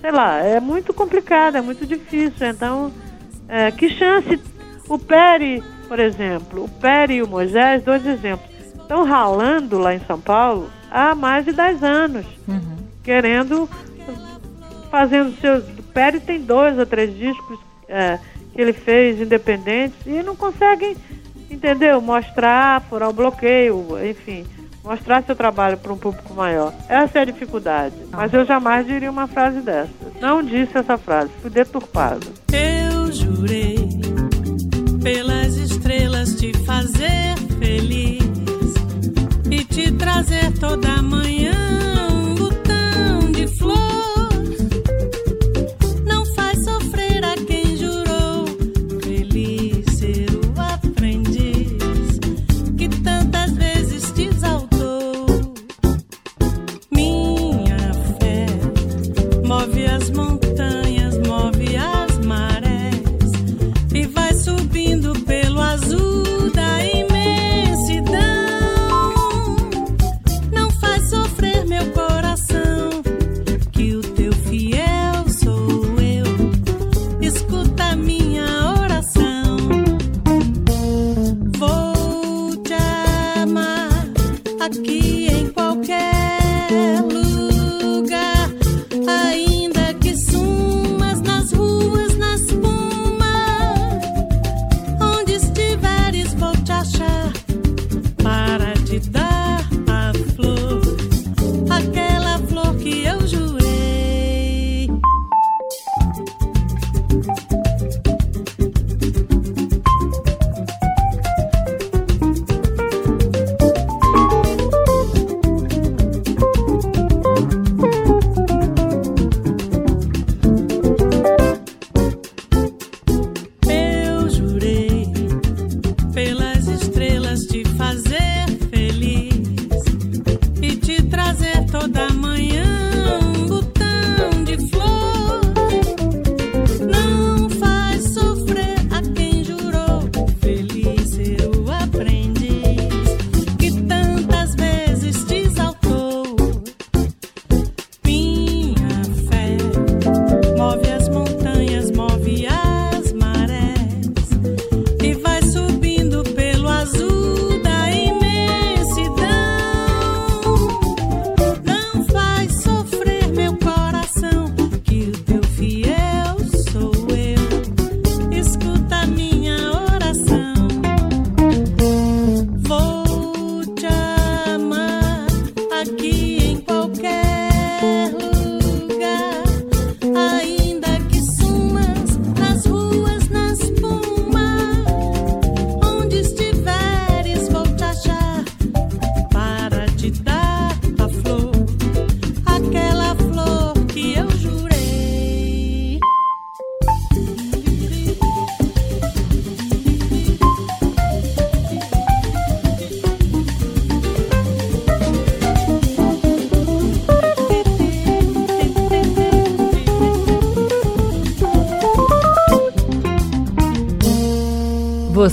Sei 0.00 0.10
lá, 0.10 0.38
é 0.38 0.60
muito 0.60 0.92
complicado, 0.92 1.56
é 1.56 1.60
muito 1.60 1.86
difícil. 1.86 2.46
Então, 2.46 2.92
é, 3.48 3.70
que 3.70 3.88
chance. 3.88 4.38
O 4.88 4.98
Peri, 4.98 5.62
por 5.88 5.98
exemplo, 5.98 6.64
o 6.64 6.68
Peri 6.68 7.14
e 7.14 7.22
o 7.22 7.28
Moisés, 7.28 7.82
dois 7.82 8.04
exemplos 8.04 8.50
estão 8.74 9.04
ralando 9.04 9.78
lá 9.78 9.94
em 9.94 10.00
São 10.00 10.20
Paulo 10.20 10.68
há 10.90 11.14
mais 11.14 11.46
de 11.46 11.52
10 11.52 11.82
anos, 11.82 12.26
uhum. 12.46 12.76
querendo, 13.02 13.68
fazendo 14.90 15.34
seus. 15.40 15.64
O 15.78 15.82
Pérez 15.94 16.22
tem 16.24 16.40
dois 16.40 16.78
ou 16.78 16.84
três 16.84 17.16
discos 17.16 17.58
é, 17.88 18.18
que 18.52 18.60
ele 18.60 18.72
fez 18.72 19.20
independentes 19.20 19.98
e 20.06 20.22
não 20.22 20.36
conseguem, 20.36 20.96
entendeu? 21.50 22.00
Mostrar, 22.02 22.82
furar 22.82 23.08
o 23.08 23.12
bloqueio, 23.12 23.86
enfim, 24.06 24.44
mostrar 24.82 25.22
seu 25.22 25.36
trabalho 25.36 25.78
para 25.78 25.92
um 25.92 25.98
público 25.98 26.34
maior. 26.34 26.72
Essa 26.88 27.20
é 27.20 27.22
a 27.22 27.26
dificuldade. 27.26 27.94
Mas 28.10 28.32
eu 28.32 28.44
jamais 28.44 28.86
diria 28.86 29.10
uma 29.10 29.26
frase 29.26 29.60
dessa. 29.60 29.90
Não 30.20 30.42
disse 30.42 30.76
essa 30.76 30.98
frase, 30.98 31.30
fui 31.40 31.50
deturpado. 31.50 32.26
Eu 32.52 33.10
jurei 33.12 33.76
pelas 35.02 35.56
estrelas 35.56 36.34
te 36.36 36.52
fazer 36.64 37.36
feliz 37.58 38.22
e 39.50 39.64
te 39.64 39.92
trazer 39.92 40.52
toda 40.58 41.02
manhã 41.02 41.52
um 42.10 42.34
botão 42.34 43.32
de 43.32 43.46
flor. 43.46 44.11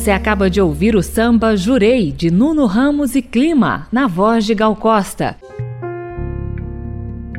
Você 0.10 0.14
acaba 0.14 0.49
de 0.49 0.60
ouvir 0.60 0.95
o 0.95 1.03
samba 1.03 1.55
Jurei, 1.55 2.12
de 2.12 2.32
Nuno 2.32 2.66
Ramos 2.66 3.14
e 3.14 3.22
Clima, 3.22 3.88
na 3.91 4.07
voz 4.07 4.43
de 4.43 4.55
Gal 4.55 4.76
Costa. 4.76 5.38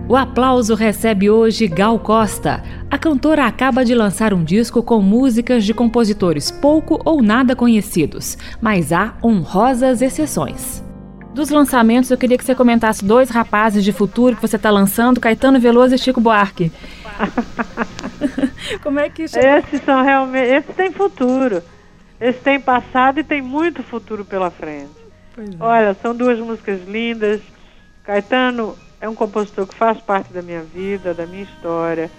O 0.08 0.14
aplauso 0.14 0.76
recebe 0.76 1.28
hoje 1.28 1.66
Gal 1.66 1.98
Costa. 1.98 2.62
A 2.88 2.96
cantora 2.96 3.44
acaba 3.44 3.84
de 3.84 3.92
lançar 3.92 4.32
um 4.32 4.44
disco 4.44 4.84
com 4.84 5.02
músicas 5.02 5.64
de 5.64 5.74
compositores 5.74 6.52
pouco 6.52 7.00
ou 7.04 7.20
nada 7.20 7.56
conhecidos, 7.56 8.38
mas 8.60 8.92
há 8.92 9.14
honrosas 9.20 10.00
exceções. 10.00 10.80
Dos 11.34 11.50
lançamentos, 11.50 12.08
eu 12.12 12.16
queria 12.16 12.38
que 12.38 12.44
você 12.44 12.54
comentasse 12.54 13.04
dois 13.04 13.30
rapazes 13.30 13.82
de 13.82 13.92
futuro 13.92 14.36
que 14.36 14.42
você 14.42 14.54
está 14.54 14.70
lançando, 14.70 15.18
Caetano 15.18 15.58
Veloso 15.58 15.96
e 15.96 15.98
Chico 15.98 16.20
Buarque. 16.20 16.70
Como 18.80 19.00
é 19.00 19.08
que 19.08 19.24
Esses 19.24 19.82
são 19.84 20.04
realmente, 20.04 20.52
esses 20.52 20.76
têm 20.76 20.92
futuro. 20.92 21.60
Esses 22.20 22.42
têm 22.42 22.60
passado 22.60 23.18
e 23.20 23.24
tem 23.24 23.40
muito 23.40 23.82
futuro 23.82 24.24
pela 24.24 24.50
frente. 24.50 24.90
É. 25.38 25.42
Olha, 25.58 25.94
são 25.94 26.14
duas 26.14 26.38
músicas 26.38 26.86
lindas. 26.86 27.40
Caetano 28.04 28.76
é 29.00 29.08
um 29.08 29.14
compositor 29.14 29.66
que 29.66 29.74
faz 29.74 29.98
parte 29.98 30.32
da 30.32 30.42
minha 30.42 30.62
vida, 30.62 31.14
da 31.14 31.26
minha 31.26 31.44
história. 31.44 32.10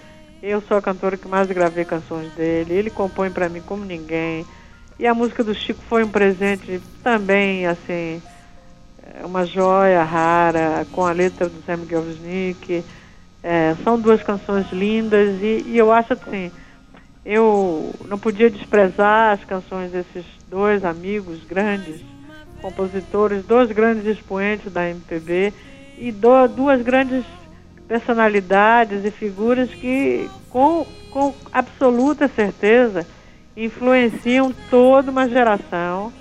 Eu 0.42 0.60
sou 0.62 0.78
a 0.78 0.82
cantora 0.82 1.18
que 1.18 1.28
mais 1.28 1.48
gravei 1.48 1.86
canções 1.86 2.34
dele. 2.34 2.74
Ele 2.74 2.90
compõe 2.90 3.30
para 3.30 3.48
mim 3.48 3.62
como 3.62 3.86
ninguém. 3.86 4.46
E 4.98 5.06
a 5.06 5.14
música 5.14 5.44
do 5.44 5.54
Chico 5.54 5.82
foi 5.88 6.04
um 6.04 6.10
presente 6.10 6.82
também, 7.04 7.66
assim, 7.66 8.22
é 9.20 9.26
uma 9.26 9.46
joia 9.46 10.04
rara, 10.04 10.86
com 10.92 11.06
a 11.06 11.12
letra 11.12 11.50
do 11.50 11.62
Zé 11.66 11.76
Miguel 11.76 12.04
Wisnik. 12.04 12.84
É, 13.44 13.76
são 13.84 14.00
duas 14.00 14.22
canções 14.22 14.72
lindas 14.72 15.42
e, 15.42 15.64
e, 15.66 15.78
eu 15.78 15.92
acho 15.92 16.14
assim, 16.14 16.52
eu 17.26 17.94
não 18.06 18.18
podia 18.18 18.50
desprezar 18.50 19.34
as 19.34 19.46
canções 19.46 19.92
desses 19.92 20.26
dois 20.50 20.84
amigos 20.84 21.44
grandes 21.44 22.02
compositores, 22.62 23.44
dois 23.46 23.72
grandes 23.72 24.06
expoentes 24.06 24.72
da 24.72 24.90
MPB 24.90 25.54
e 25.98 26.12
do, 26.12 26.48
duas 26.48 26.82
grandes 26.82 27.24
personalidades 27.88 29.04
e 29.04 29.12
figuras 29.12 29.70
que, 29.70 30.30
com, 30.50 30.86
com 31.12 31.34
absoluta 31.52 32.28
certeza, 32.28 33.06
influenciam 33.56 34.54
toda 34.70 35.12
uma 35.12 35.28
geração 35.28 36.14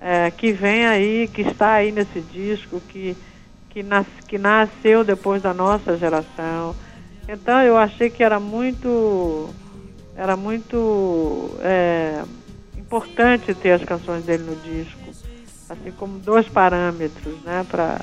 é, 0.00 0.30
que 0.30 0.52
vem 0.52 0.86
aí, 0.86 1.28
que 1.32 1.42
está 1.42 1.74
aí 1.74 1.92
nesse 1.92 2.20
disco, 2.20 2.80
que, 2.88 3.16
que, 3.70 3.82
nas, 3.82 4.06
que 4.26 4.36
nasceu 4.36 5.04
depois 5.04 5.40
da 5.40 5.54
nossa 5.54 5.96
geração. 5.96 6.74
Então 7.28 7.62
eu 7.62 7.76
achei 7.78 8.10
que 8.10 8.22
era 8.22 8.38
muito, 8.38 9.48
era 10.16 10.36
muito 10.36 11.56
é, 11.60 12.22
importante 12.76 13.54
ter 13.54 13.72
as 13.72 13.84
canções 13.84 14.24
dele 14.24 14.44
no 14.44 14.56
disco, 14.56 15.10
assim 15.68 15.90
como 15.92 16.18
dois 16.18 16.48
parâmetros 16.48 17.42
né, 17.42 17.66
para 17.68 18.00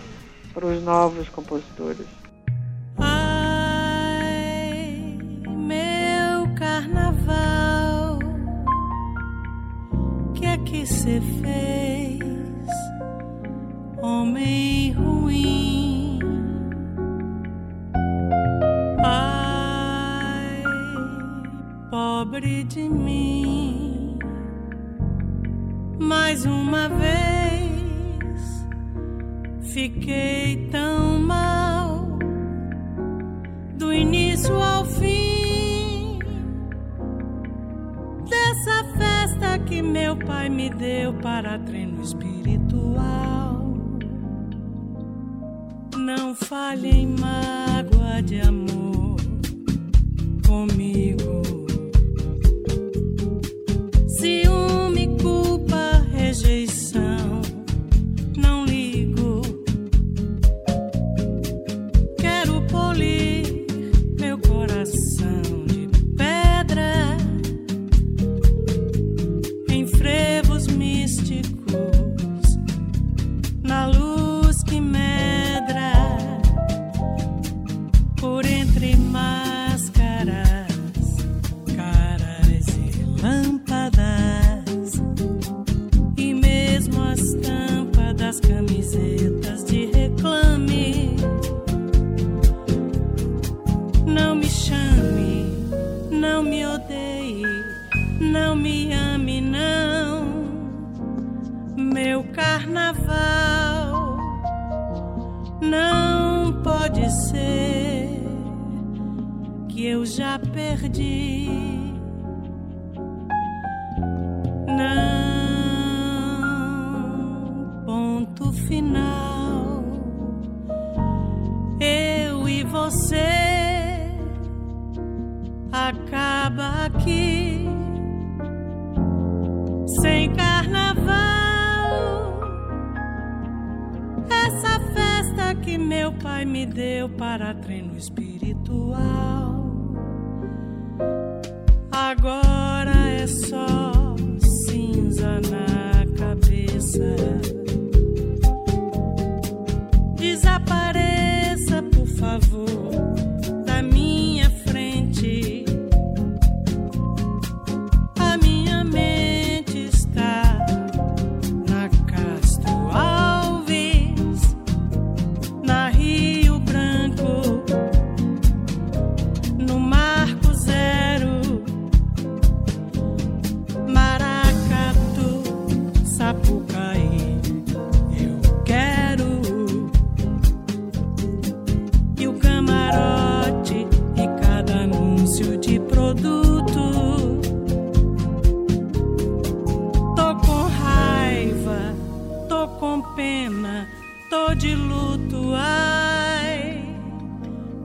os 0.66 0.84
novos 0.84 1.30
compositores. 1.30 2.05
Ai, 2.97 4.28
meu 5.47 6.53
carnaval, 6.55 8.20
que 10.36 10.45
é 10.45 10.57
que 10.57 10.86
você 10.86 11.22
fez, 11.41 12.20
homem 14.01 14.91
ruim? 14.91 16.20
Pobre 21.91 22.63
de 22.63 22.89
mim, 22.89 24.17
mais 25.99 26.45
uma 26.45 26.89
vez 26.89 27.51
Fiquei 29.73 30.67
tão 30.69 31.17
mal 31.21 32.19
do 33.77 33.93
início 33.93 34.53
ao 34.61 34.83
fim 34.83 36.19
dessa 38.29 38.83
festa 38.97 39.57
que 39.59 39.81
meu 39.81 40.17
pai 40.17 40.49
me 40.49 40.69
deu 40.71 41.13
para 41.13 41.57
treino 41.59 42.01
espiritual. 42.01 43.65
Não 45.95 46.35
falhe 46.35 46.89
em 46.89 47.07
mágoa 47.07 48.21
de 48.21 48.41
amor 48.41 49.15
comigo. 50.45 51.61
Ciúme, 54.22 54.51
culpa, 54.51 54.70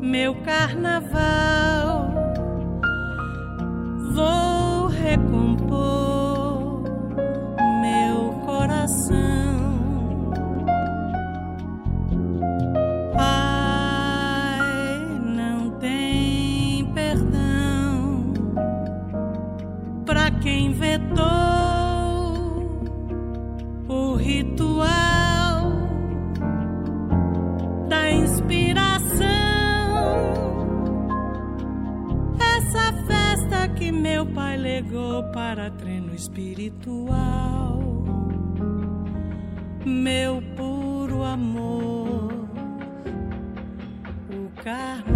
meu 0.06 0.34
carnaval. 0.36 2.10
Vou 4.12 4.86
recompor. 4.86 5.55
Pai 34.76 34.82
legou 34.82 35.22
para 35.32 35.70
treino 35.70 36.14
espiritual. 36.14 37.78
Meu 39.84 40.42
puro 40.56 41.22
amor, 41.22 42.48
o 44.30 44.62
carnaval. 44.62 45.15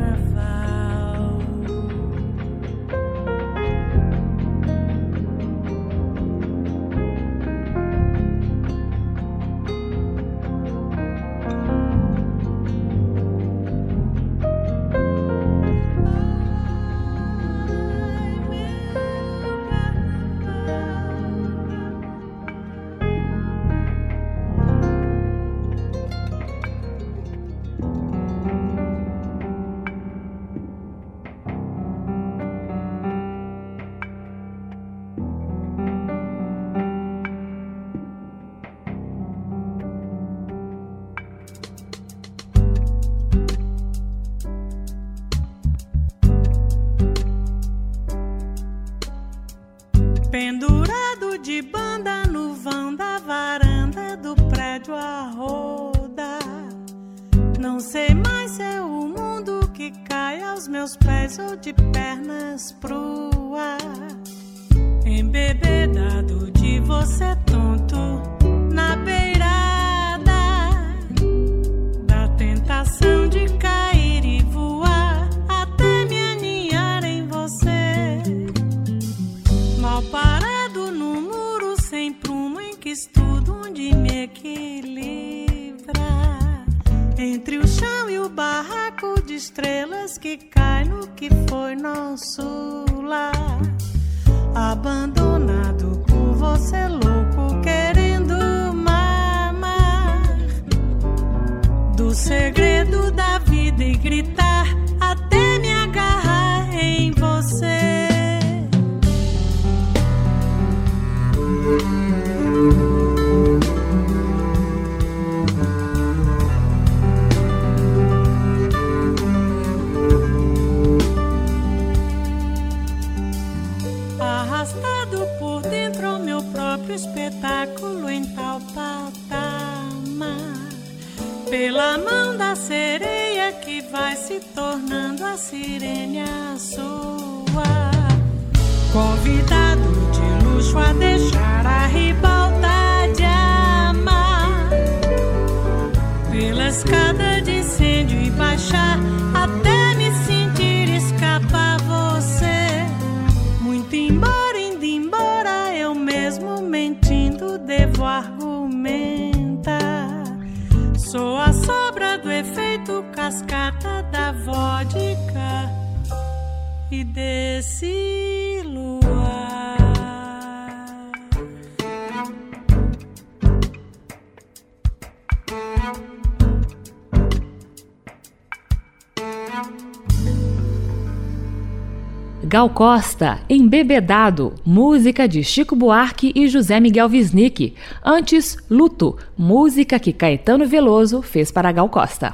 Gal 182.43 182.70
Costa, 182.70 183.38
Embebedado, 183.51 184.55
música 184.64 185.28
de 185.28 185.45
Chico 185.45 185.76
Buarque 185.76 186.32
e 186.34 186.49
José 186.49 186.80
Miguel 186.80 187.09
Wisnik. 187.09 187.74
Antes, 188.03 188.57
Luto, 188.70 189.18
música 189.36 189.99
que 189.99 190.12
Caetano 190.12 190.66
Veloso 190.66 191.20
fez 191.20 191.53
para 191.53 191.70
Gal 191.70 191.88
Costa. 191.91 192.32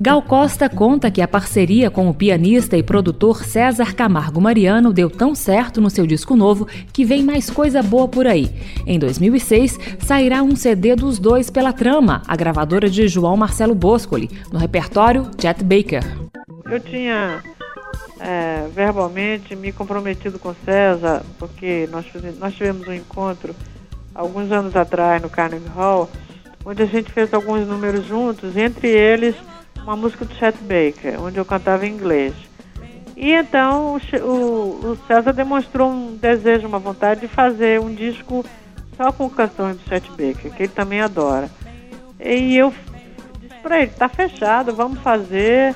Gal 0.00 0.22
Costa 0.22 0.68
conta 0.68 1.10
que 1.10 1.20
a 1.20 1.28
parceria 1.28 1.90
com 1.90 2.08
o 2.08 2.14
pianista 2.14 2.76
e 2.76 2.82
produtor 2.82 3.44
César 3.44 3.94
Camargo 3.94 4.40
Mariano 4.40 4.92
deu 4.92 5.10
tão 5.10 5.34
certo 5.34 5.80
no 5.80 5.90
seu 5.90 6.06
disco 6.06 6.36
novo 6.36 6.66
que 6.92 7.04
vem 7.04 7.22
mais 7.22 7.50
coisa 7.50 7.82
boa 7.82 8.06
por 8.06 8.26
aí. 8.26 8.48
Em 8.86 8.98
2006, 8.98 9.78
sairá 9.98 10.42
um 10.42 10.54
CD 10.54 10.94
dos 10.94 11.18
dois 11.18 11.50
pela 11.50 11.72
Trama, 11.72 12.22
a 12.28 12.36
gravadora 12.36 12.88
de 12.88 13.08
João 13.08 13.36
Marcelo 13.36 13.74
Boscoli, 13.74 14.30
no 14.52 14.58
repertório 14.58 15.28
Chet 15.40 15.62
Baker. 15.64 16.02
Eu 16.70 16.80
tinha 16.80 17.42
é, 18.18 18.68
verbalmente 18.72 19.54
me 19.56 19.72
comprometido 19.72 20.38
com 20.38 20.54
César, 20.64 21.22
porque 21.38 21.88
nós, 21.90 22.06
fizemos- 22.06 22.38
nós 22.38 22.54
tivemos 22.54 22.86
um 22.86 22.92
encontro 22.92 23.54
alguns 24.14 24.50
anos 24.52 24.76
atrás 24.76 25.20
no 25.20 25.28
Carnegie 25.30 25.68
Hall, 25.74 26.08
onde 26.64 26.82
a 26.82 26.86
gente 26.86 27.10
fez 27.10 27.32
alguns 27.34 27.66
números 27.66 28.06
juntos, 28.06 28.56
entre 28.56 28.88
eles 28.88 29.34
uma 29.82 29.96
música 29.96 30.24
do 30.24 30.34
Chet 30.34 30.56
Baker, 30.62 31.20
onde 31.20 31.38
eu 31.38 31.44
cantava 31.44 31.86
em 31.86 31.90
inglês. 31.92 32.34
E 33.16 33.32
então 33.32 33.96
o, 34.22 34.26
o- 34.26 34.98
César 35.06 35.32
demonstrou 35.32 35.90
um 35.90 36.16
desejo, 36.16 36.66
uma 36.68 36.78
vontade 36.78 37.20
de 37.22 37.28
fazer 37.28 37.80
um 37.80 37.92
disco 37.92 38.44
só 38.96 39.10
com 39.12 39.28
canções 39.28 39.76
do 39.76 39.88
Chet 39.88 40.08
Baker, 40.10 40.52
que 40.52 40.62
ele 40.64 40.72
também 40.72 41.00
adora. 41.00 41.50
E 42.20 42.56
eu 42.56 42.72
disse 43.40 43.54
pra 43.62 43.78
ele, 43.80 43.90
tá 43.90 44.08
fechado, 44.08 44.72
vamos 44.74 45.00
fazer, 45.00 45.74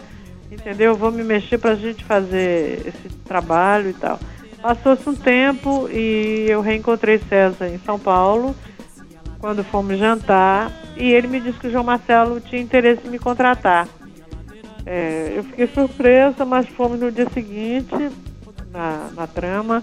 entendeu? 0.50 0.92
Eu 0.92 0.96
vou 0.96 1.10
me 1.10 1.22
mexer 1.22 1.58
pra 1.58 1.74
gente 1.74 2.04
fazer 2.04 2.86
esse 2.86 3.08
trabalho 3.24 3.90
e 3.90 3.94
tal. 3.94 4.18
Passou-se 4.60 5.08
um 5.08 5.14
tempo 5.14 5.88
e 5.90 6.46
eu 6.48 6.60
reencontrei 6.60 7.18
César 7.28 7.68
em 7.68 7.78
São 7.78 7.98
Paulo, 7.98 8.54
quando 9.38 9.62
fomos 9.62 9.98
jantar, 9.98 10.72
e 10.96 11.12
ele 11.12 11.28
me 11.28 11.40
disse 11.40 11.58
que 11.58 11.68
o 11.68 11.70
João 11.70 11.84
Marcelo 11.84 12.40
tinha 12.40 12.60
interesse 12.60 13.06
em 13.06 13.10
me 13.10 13.18
contratar. 13.18 13.86
É, 14.84 15.34
eu 15.36 15.44
fiquei 15.44 15.66
surpresa, 15.66 16.44
mas 16.44 16.68
fomos 16.68 16.98
no 16.98 17.12
dia 17.12 17.28
seguinte, 17.30 18.10
na, 18.72 19.10
na 19.14 19.26
trama, 19.26 19.82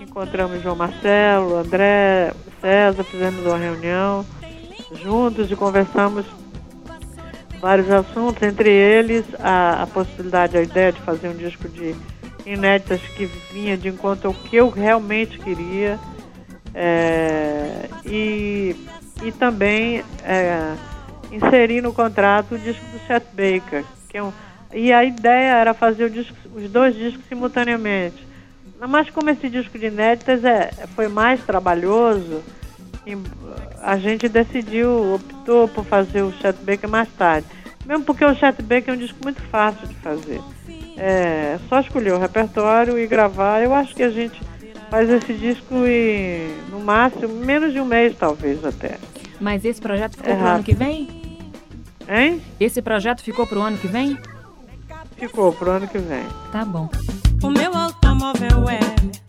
encontramos 0.00 0.62
João 0.62 0.76
Marcelo, 0.76 1.56
André, 1.56 2.32
César, 2.60 3.04
fizemos 3.04 3.44
uma 3.44 3.58
reunião 3.58 4.24
juntos 5.02 5.50
e 5.50 5.56
conversamos 5.56 6.24
vários 7.60 7.90
assuntos, 7.90 8.42
entre 8.42 8.70
eles 8.70 9.24
a, 9.38 9.82
a 9.82 9.86
possibilidade, 9.86 10.56
a 10.56 10.62
ideia 10.62 10.92
de 10.92 11.00
fazer 11.00 11.28
um 11.28 11.36
disco 11.36 11.68
de 11.68 11.94
inéditas 12.44 13.00
que 13.00 13.26
vinha 13.52 13.76
de 13.76 13.88
encontro 13.88 14.28
ao 14.28 14.34
que 14.34 14.56
eu 14.56 14.68
realmente 14.68 15.38
queria. 15.38 15.98
É, 16.74 17.88
e, 18.04 18.76
e 19.24 19.32
também 19.32 20.04
é, 20.22 20.74
inserir 21.32 21.80
no 21.80 21.92
contrato 21.92 22.54
o 22.54 22.58
disco 22.58 22.84
do 22.92 22.98
Chet 23.06 23.26
Baker. 23.32 23.84
Que 24.08 24.18
é 24.18 24.22
um, 24.22 24.32
e 24.72 24.92
a 24.92 25.04
ideia 25.04 25.54
era 25.54 25.74
fazer 25.74 26.10
disco, 26.10 26.36
os 26.54 26.70
dois 26.70 26.94
discos 26.94 27.24
simultaneamente. 27.28 28.26
Mas 28.88 29.08
como 29.10 29.30
esse 29.30 29.48
disco 29.48 29.78
de 29.78 29.86
inéditas 29.86 30.44
é, 30.44 30.70
foi 30.94 31.08
mais 31.08 31.42
trabalhoso, 31.44 32.42
a 33.82 33.96
gente 33.98 34.28
decidiu, 34.28 35.14
optou 35.14 35.68
por 35.68 35.84
fazer 35.84 36.22
o 36.22 36.32
Chet 36.32 36.56
Baker 36.62 36.88
mais 36.88 37.08
tarde. 37.16 37.46
Mesmo 37.84 38.04
porque 38.04 38.24
o 38.24 38.34
Chet 38.34 38.60
Baker 38.62 38.88
é 38.88 38.92
um 38.92 38.98
disco 38.98 39.18
muito 39.22 39.40
fácil 39.42 39.86
de 39.86 39.94
fazer. 39.96 40.40
É 40.96 41.58
só 41.68 41.80
escolher 41.80 42.14
o 42.14 42.18
repertório 42.18 42.98
e 42.98 43.06
gravar. 43.06 43.62
Eu 43.62 43.74
acho 43.74 43.94
que 43.94 44.02
a 44.02 44.10
gente 44.10 44.40
faz 44.90 45.08
esse 45.08 45.34
disco 45.34 45.74
em, 45.86 46.48
no 46.70 46.80
máximo, 46.80 47.34
menos 47.44 47.72
de 47.72 47.80
um 47.80 47.84
mês 47.84 48.16
talvez 48.18 48.64
até. 48.64 48.98
Mas 49.40 49.64
esse 49.64 49.80
projeto 49.80 50.16
ficou 50.16 50.32
é 50.32 50.36
pro 50.36 50.46
ano 50.46 50.64
que 50.64 50.74
vem? 50.74 51.08
Hein? 52.08 52.42
Esse 52.58 52.80
projeto 52.80 53.22
ficou 53.22 53.46
pro 53.46 53.60
ano 53.60 53.76
que 53.76 53.86
vem? 53.86 54.18
Ficou 55.16 55.52
pro 55.52 55.70
ano 55.70 55.86
que 55.86 55.98
vem. 55.98 56.24
Tá 56.50 56.64
bom. 56.64 56.88
O 57.42 57.50
meu 57.50 57.74
automóvel 57.74 58.68
é 58.70 59.25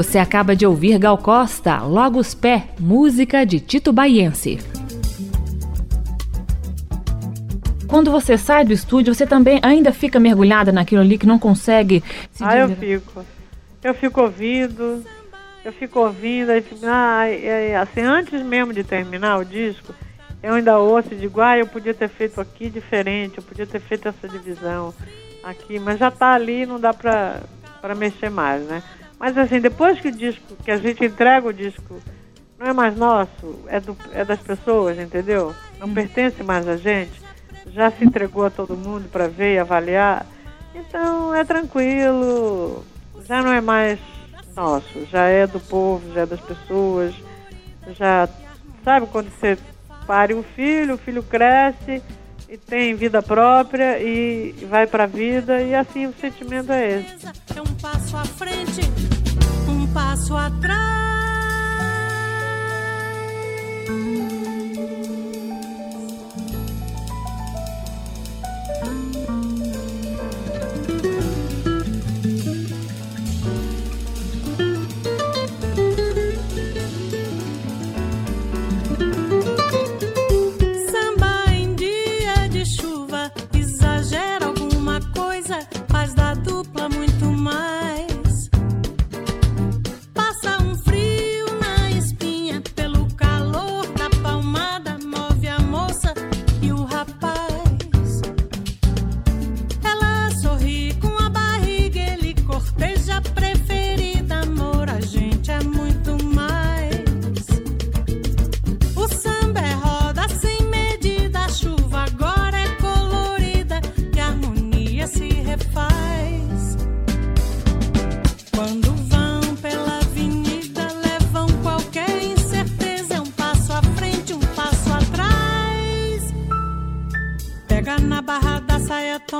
Você 0.00 0.18
acaba 0.18 0.56
de 0.56 0.64
ouvir 0.64 0.98
Gal 0.98 1.18
Costa, 1.18 1.82
Logos 1.82 2.34
Pé, 2.34 2.68
música 2.80 3.44
de 3.44 3.60
Tito 3.60 3.92
Baiense. 3.92 4.58
Quando 7.86 8.10
você 8.10 8.38
sai 8.38 8.64
do 8.64 8.72
estúdio, 8.72 9.14
você 9.14 9.26
também 9.26 9.60
ainda 9.62 9.92
fica 9.92 10.18
mergulhada 10.18 10.72
naquilo 10.72 11.02
ali 11.02 11.18
que 11.18 11.26
não 11.26 11.38
consegue 11.38 12.02
se 12.32 12.42
Ah, 12.42 12.56
eu 12.56 12.74
fico. 12.74 13.26
Eu 13.84 13.92
fico 13.92 14.22
ouvindo, 14.22 15.04
eu 15.62 15.72
fico 15.74 16.00
ouvindo, 16.00 16.48
aí, 16.48 17.74
ah, 17.74 17.82
assim, 17.82 18.00
antes 18.00 18.42
mesmo 18.42 18.72
de 18.72 18.82
terminar 18.82 19.36
o 19.36 19.44
disco, 19.44 19.94
eu 20.42 20.54
ainda 20.54 20.78
ouço 20.78 21.12
e 21.12 21.16
digo, 21.16 21.42
ah, 21.42 21.58
eu 21.58 21.66
podia 21.66 21.92
ter 21.92 22.08
feito 22.08 22.40
aqui 22.40 22.70
diferente, 22.70 23.36
eu 23.36 23.42
podia 23.42 23.66
ter 23.66 23.80
feito 23.80 24.08
essa 24.08 24.26
divisão 24.26 24.94
aqui, 25.44 25.78
mas 25.78 25.98
já 25.98 26.08
está 26.08 26.32
ali, 26.32 26.64
não 26.64 26.80
dá 26.80 26.94
para 26.94 27.94
mexer 27.94 28.30
mais, 28.30 28.62
né? 28.62 28.82
Mas 29.20 29.36
assim, 29.36 29.60
depois 29.60 30.00
que 30.00 30.08
o 30.08 30.12
disco, 30.12 30.56
que 30.64 30.70
a 30.70 30.78
gente 30.78 31.04
entrega 31.04 31.46
o 31.46 31.52
disco, 31.52 32.00
não 32.58 32.66
é 32.66 32.72
mais 32.72 32.96
nosso, 32.96 33.60
é, 33.66 33.78
do, 33.78 33.94
é 34.12 34.24
das 34.24 34.40
pessoas, 34.40 34.98
entendeu? 34.98 35.54
Não 35.78 35.86
hum. 35.86 35.94
pertence 35.94 36.42
mais 36.42 36.66
a 36.66 36.78
gente, 36.78 37.20
já 37.66 37.90
se 37.90 38.02
entregou 38.02 38.46
a 38.46 38.50
todo 38.50 38.74
mundo 38.74 39.10
para 39.12 39.28
ver 39.28 39.56
e 39.56 39.58
avaliar. 39.58 40.24
Então 40.74 41.34
é 41.34 41.44
tranquilo, 41.44 42.82
já 43.28 43.42
não 43.42 43.52
é 43.52 43.60
mais 43.60 43.98
nosso, 44.56 45.06
já 45.10 45.26
é 45.26 45.46
do 45.46 45.60
povo, 45.60 46.14
já 46.14 46.22
é 46.22 46.26
das 46.26 46.40
pessoas, 46.40 47.14
já 47.98 48.26
sabe 48.82 49.06
quando 49.06 49.30
você 49.30 49.58
pare 50.06 50.32
um 50.32 50.42
filho, 50.42 50.94
o 50.94 50.98
filho 50.98 51.22
cresce 51.22 52.02
e 52.48 52.56
tem 52.56 52.94
vida 52.94 53.22
própria 53.22 53.98
e 54.00 54.52
vai 54.68 54.86
para 54.86 55.04
a 55.04 55.06
vida 55.06 55.62
e 55.62 55.74
assim 55.74 56.06
o 56.06 56.14
sentimento 56.14 56.72
é 56.72 56.98
esse. 56.98 57.26
É 57.56 57.62
um 57.62 57.74
passo 57.74 58.16
à 58.16 58.24
frente, 58.24 58.80
um 59.90 59.92
passo 59.92 60.36
atrás. 60.36 60.90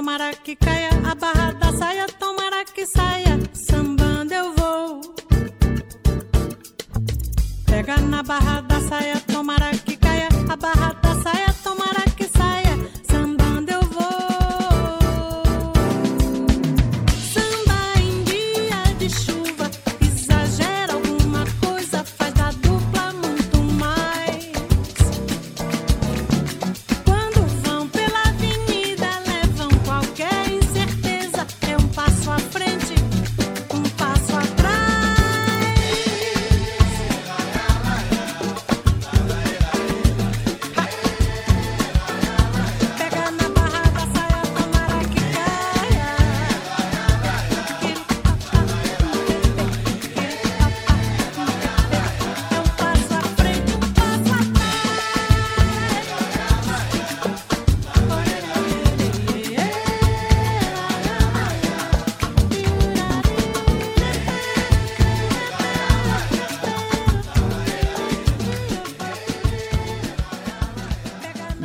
Tomara 0.01 0.33
que 0.33 0.57
caia. 0.57 0.89
A 1.05 1.15
barra 1.15 1.53
da 1.53 1.73
saia, 1.75 2.07
tomara 2.19 2.65
que 2.65 2.87
saia. 2.87 3.39
Sambando 3.53 4.33
eu 4.33 4.55
vou. 4.55 5.01
Pega 7.67 7.99
na 7.99 8.23
barra 8.23 8.60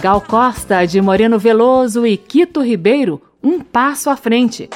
Gal 0.05 0.21
Costa, 0.21 0.85
de 0.85 1.01
Moreno 1.01 1.39
Veloso 1.39 2.05
e 2.05 2.15
Quito 2.15 2.61
Ribeiro, 2.61 3.19
um 3.41 3.59
passo 3.59 4.07
à 4.07 4.15
frente. 4.15 4.69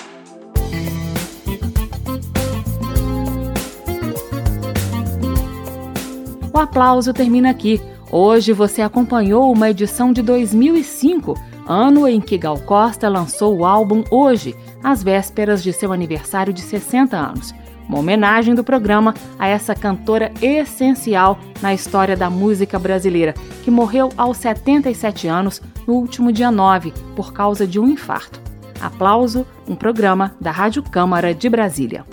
O 6.52 6.58
aplauso 6.58 7.14
termina 7.14 7.52
aqui. 7.52 7.80
Hoje 8.12 8.54
você 8.54 8.82
acompanhou 8.82 9.52
uma 9.52 9.70
edição 9.70 10.12
de 10.12 10.24
2005, 10.24 11.36
ano 11.68 12.08
em 12.08 12.20
que 12.20 12.36
Gal 12.36 12.58
Costa 12.62 13.08
lançou 13.08 13.56
o 13.56 13.66
álbum 13.66 14.04
Hoje, 14.10 14.56
às 14.84 15.04
vésperas 15.04 15.62
de 15.62 15.72
seu 15.72 15.94
aniversário 15.94 16.52
de 16.52 16.62
60 16.62 17.16
anos. 17.16 17.54
Uma 17.90 17.98
homenagem 17.98 18.54
do 18.54 18.64
programa 18.64 19.16
a 19.40 19.48
essa 19.48 19.74
cantora 19.74 20.32
essencial 20.40 21.40
na 21.60 21.74
história 21.74 22.16
da 22.16 22.30
música 22.30 22.78
brasileira, 22.78 23.34
que 23.64 23.72
morreu 23.72 24.10
aos 24.16 24.38
77 24.38 25.28
anos 25.28 25.60
no 25.88 25.96
último 25.96 26.32
dia 26.32 26.52
9 26.52 26.94
por 27.16 27.34
causa 27.34 27.66
de 27.66 27.80
um 27.80 27.90
infarto. 27.90 28.40
Aplauso, 28.80 29.44
um 29.68 29.76
programa 29.76 30.36
da 30.40 30.52
Rádio 30.52 30.84
Câmara 30.84 31.34
de 31.34 31.50
Brasília. 31.50 32.06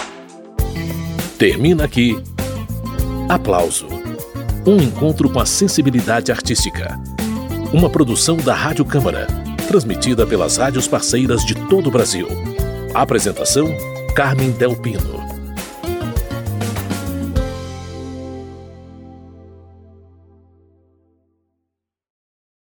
Termina 1.39 1.85
aqui. 1.85 2.17
Aplauso. 3.29 3.87
Um 4.67 4.79
encontro 4.79 5.29
com 5.29 5.39
a 5.39 5.45
sensibilidade 5.45 6.33
artística. 6.33 6.99
Uma 7.71 7.91
produção 7.91 8.39
da 8.39 8.55
Rádio 8.55 8.85
Câmara, 8.87 9.27
transmitida 9.69 10.27
pelas 10.27 10.57
rádios 10.57 10.89
parceiras 10.89 11.45
de 11.45 11.55
todo 11.69 11.89
o 11.89 11.91
Brasil. 11.91 12.27
Apresentação: 12.95 13.69
Carmen 14.15 14.53
Del 14.53 14.75
Pino. 14.75 15.26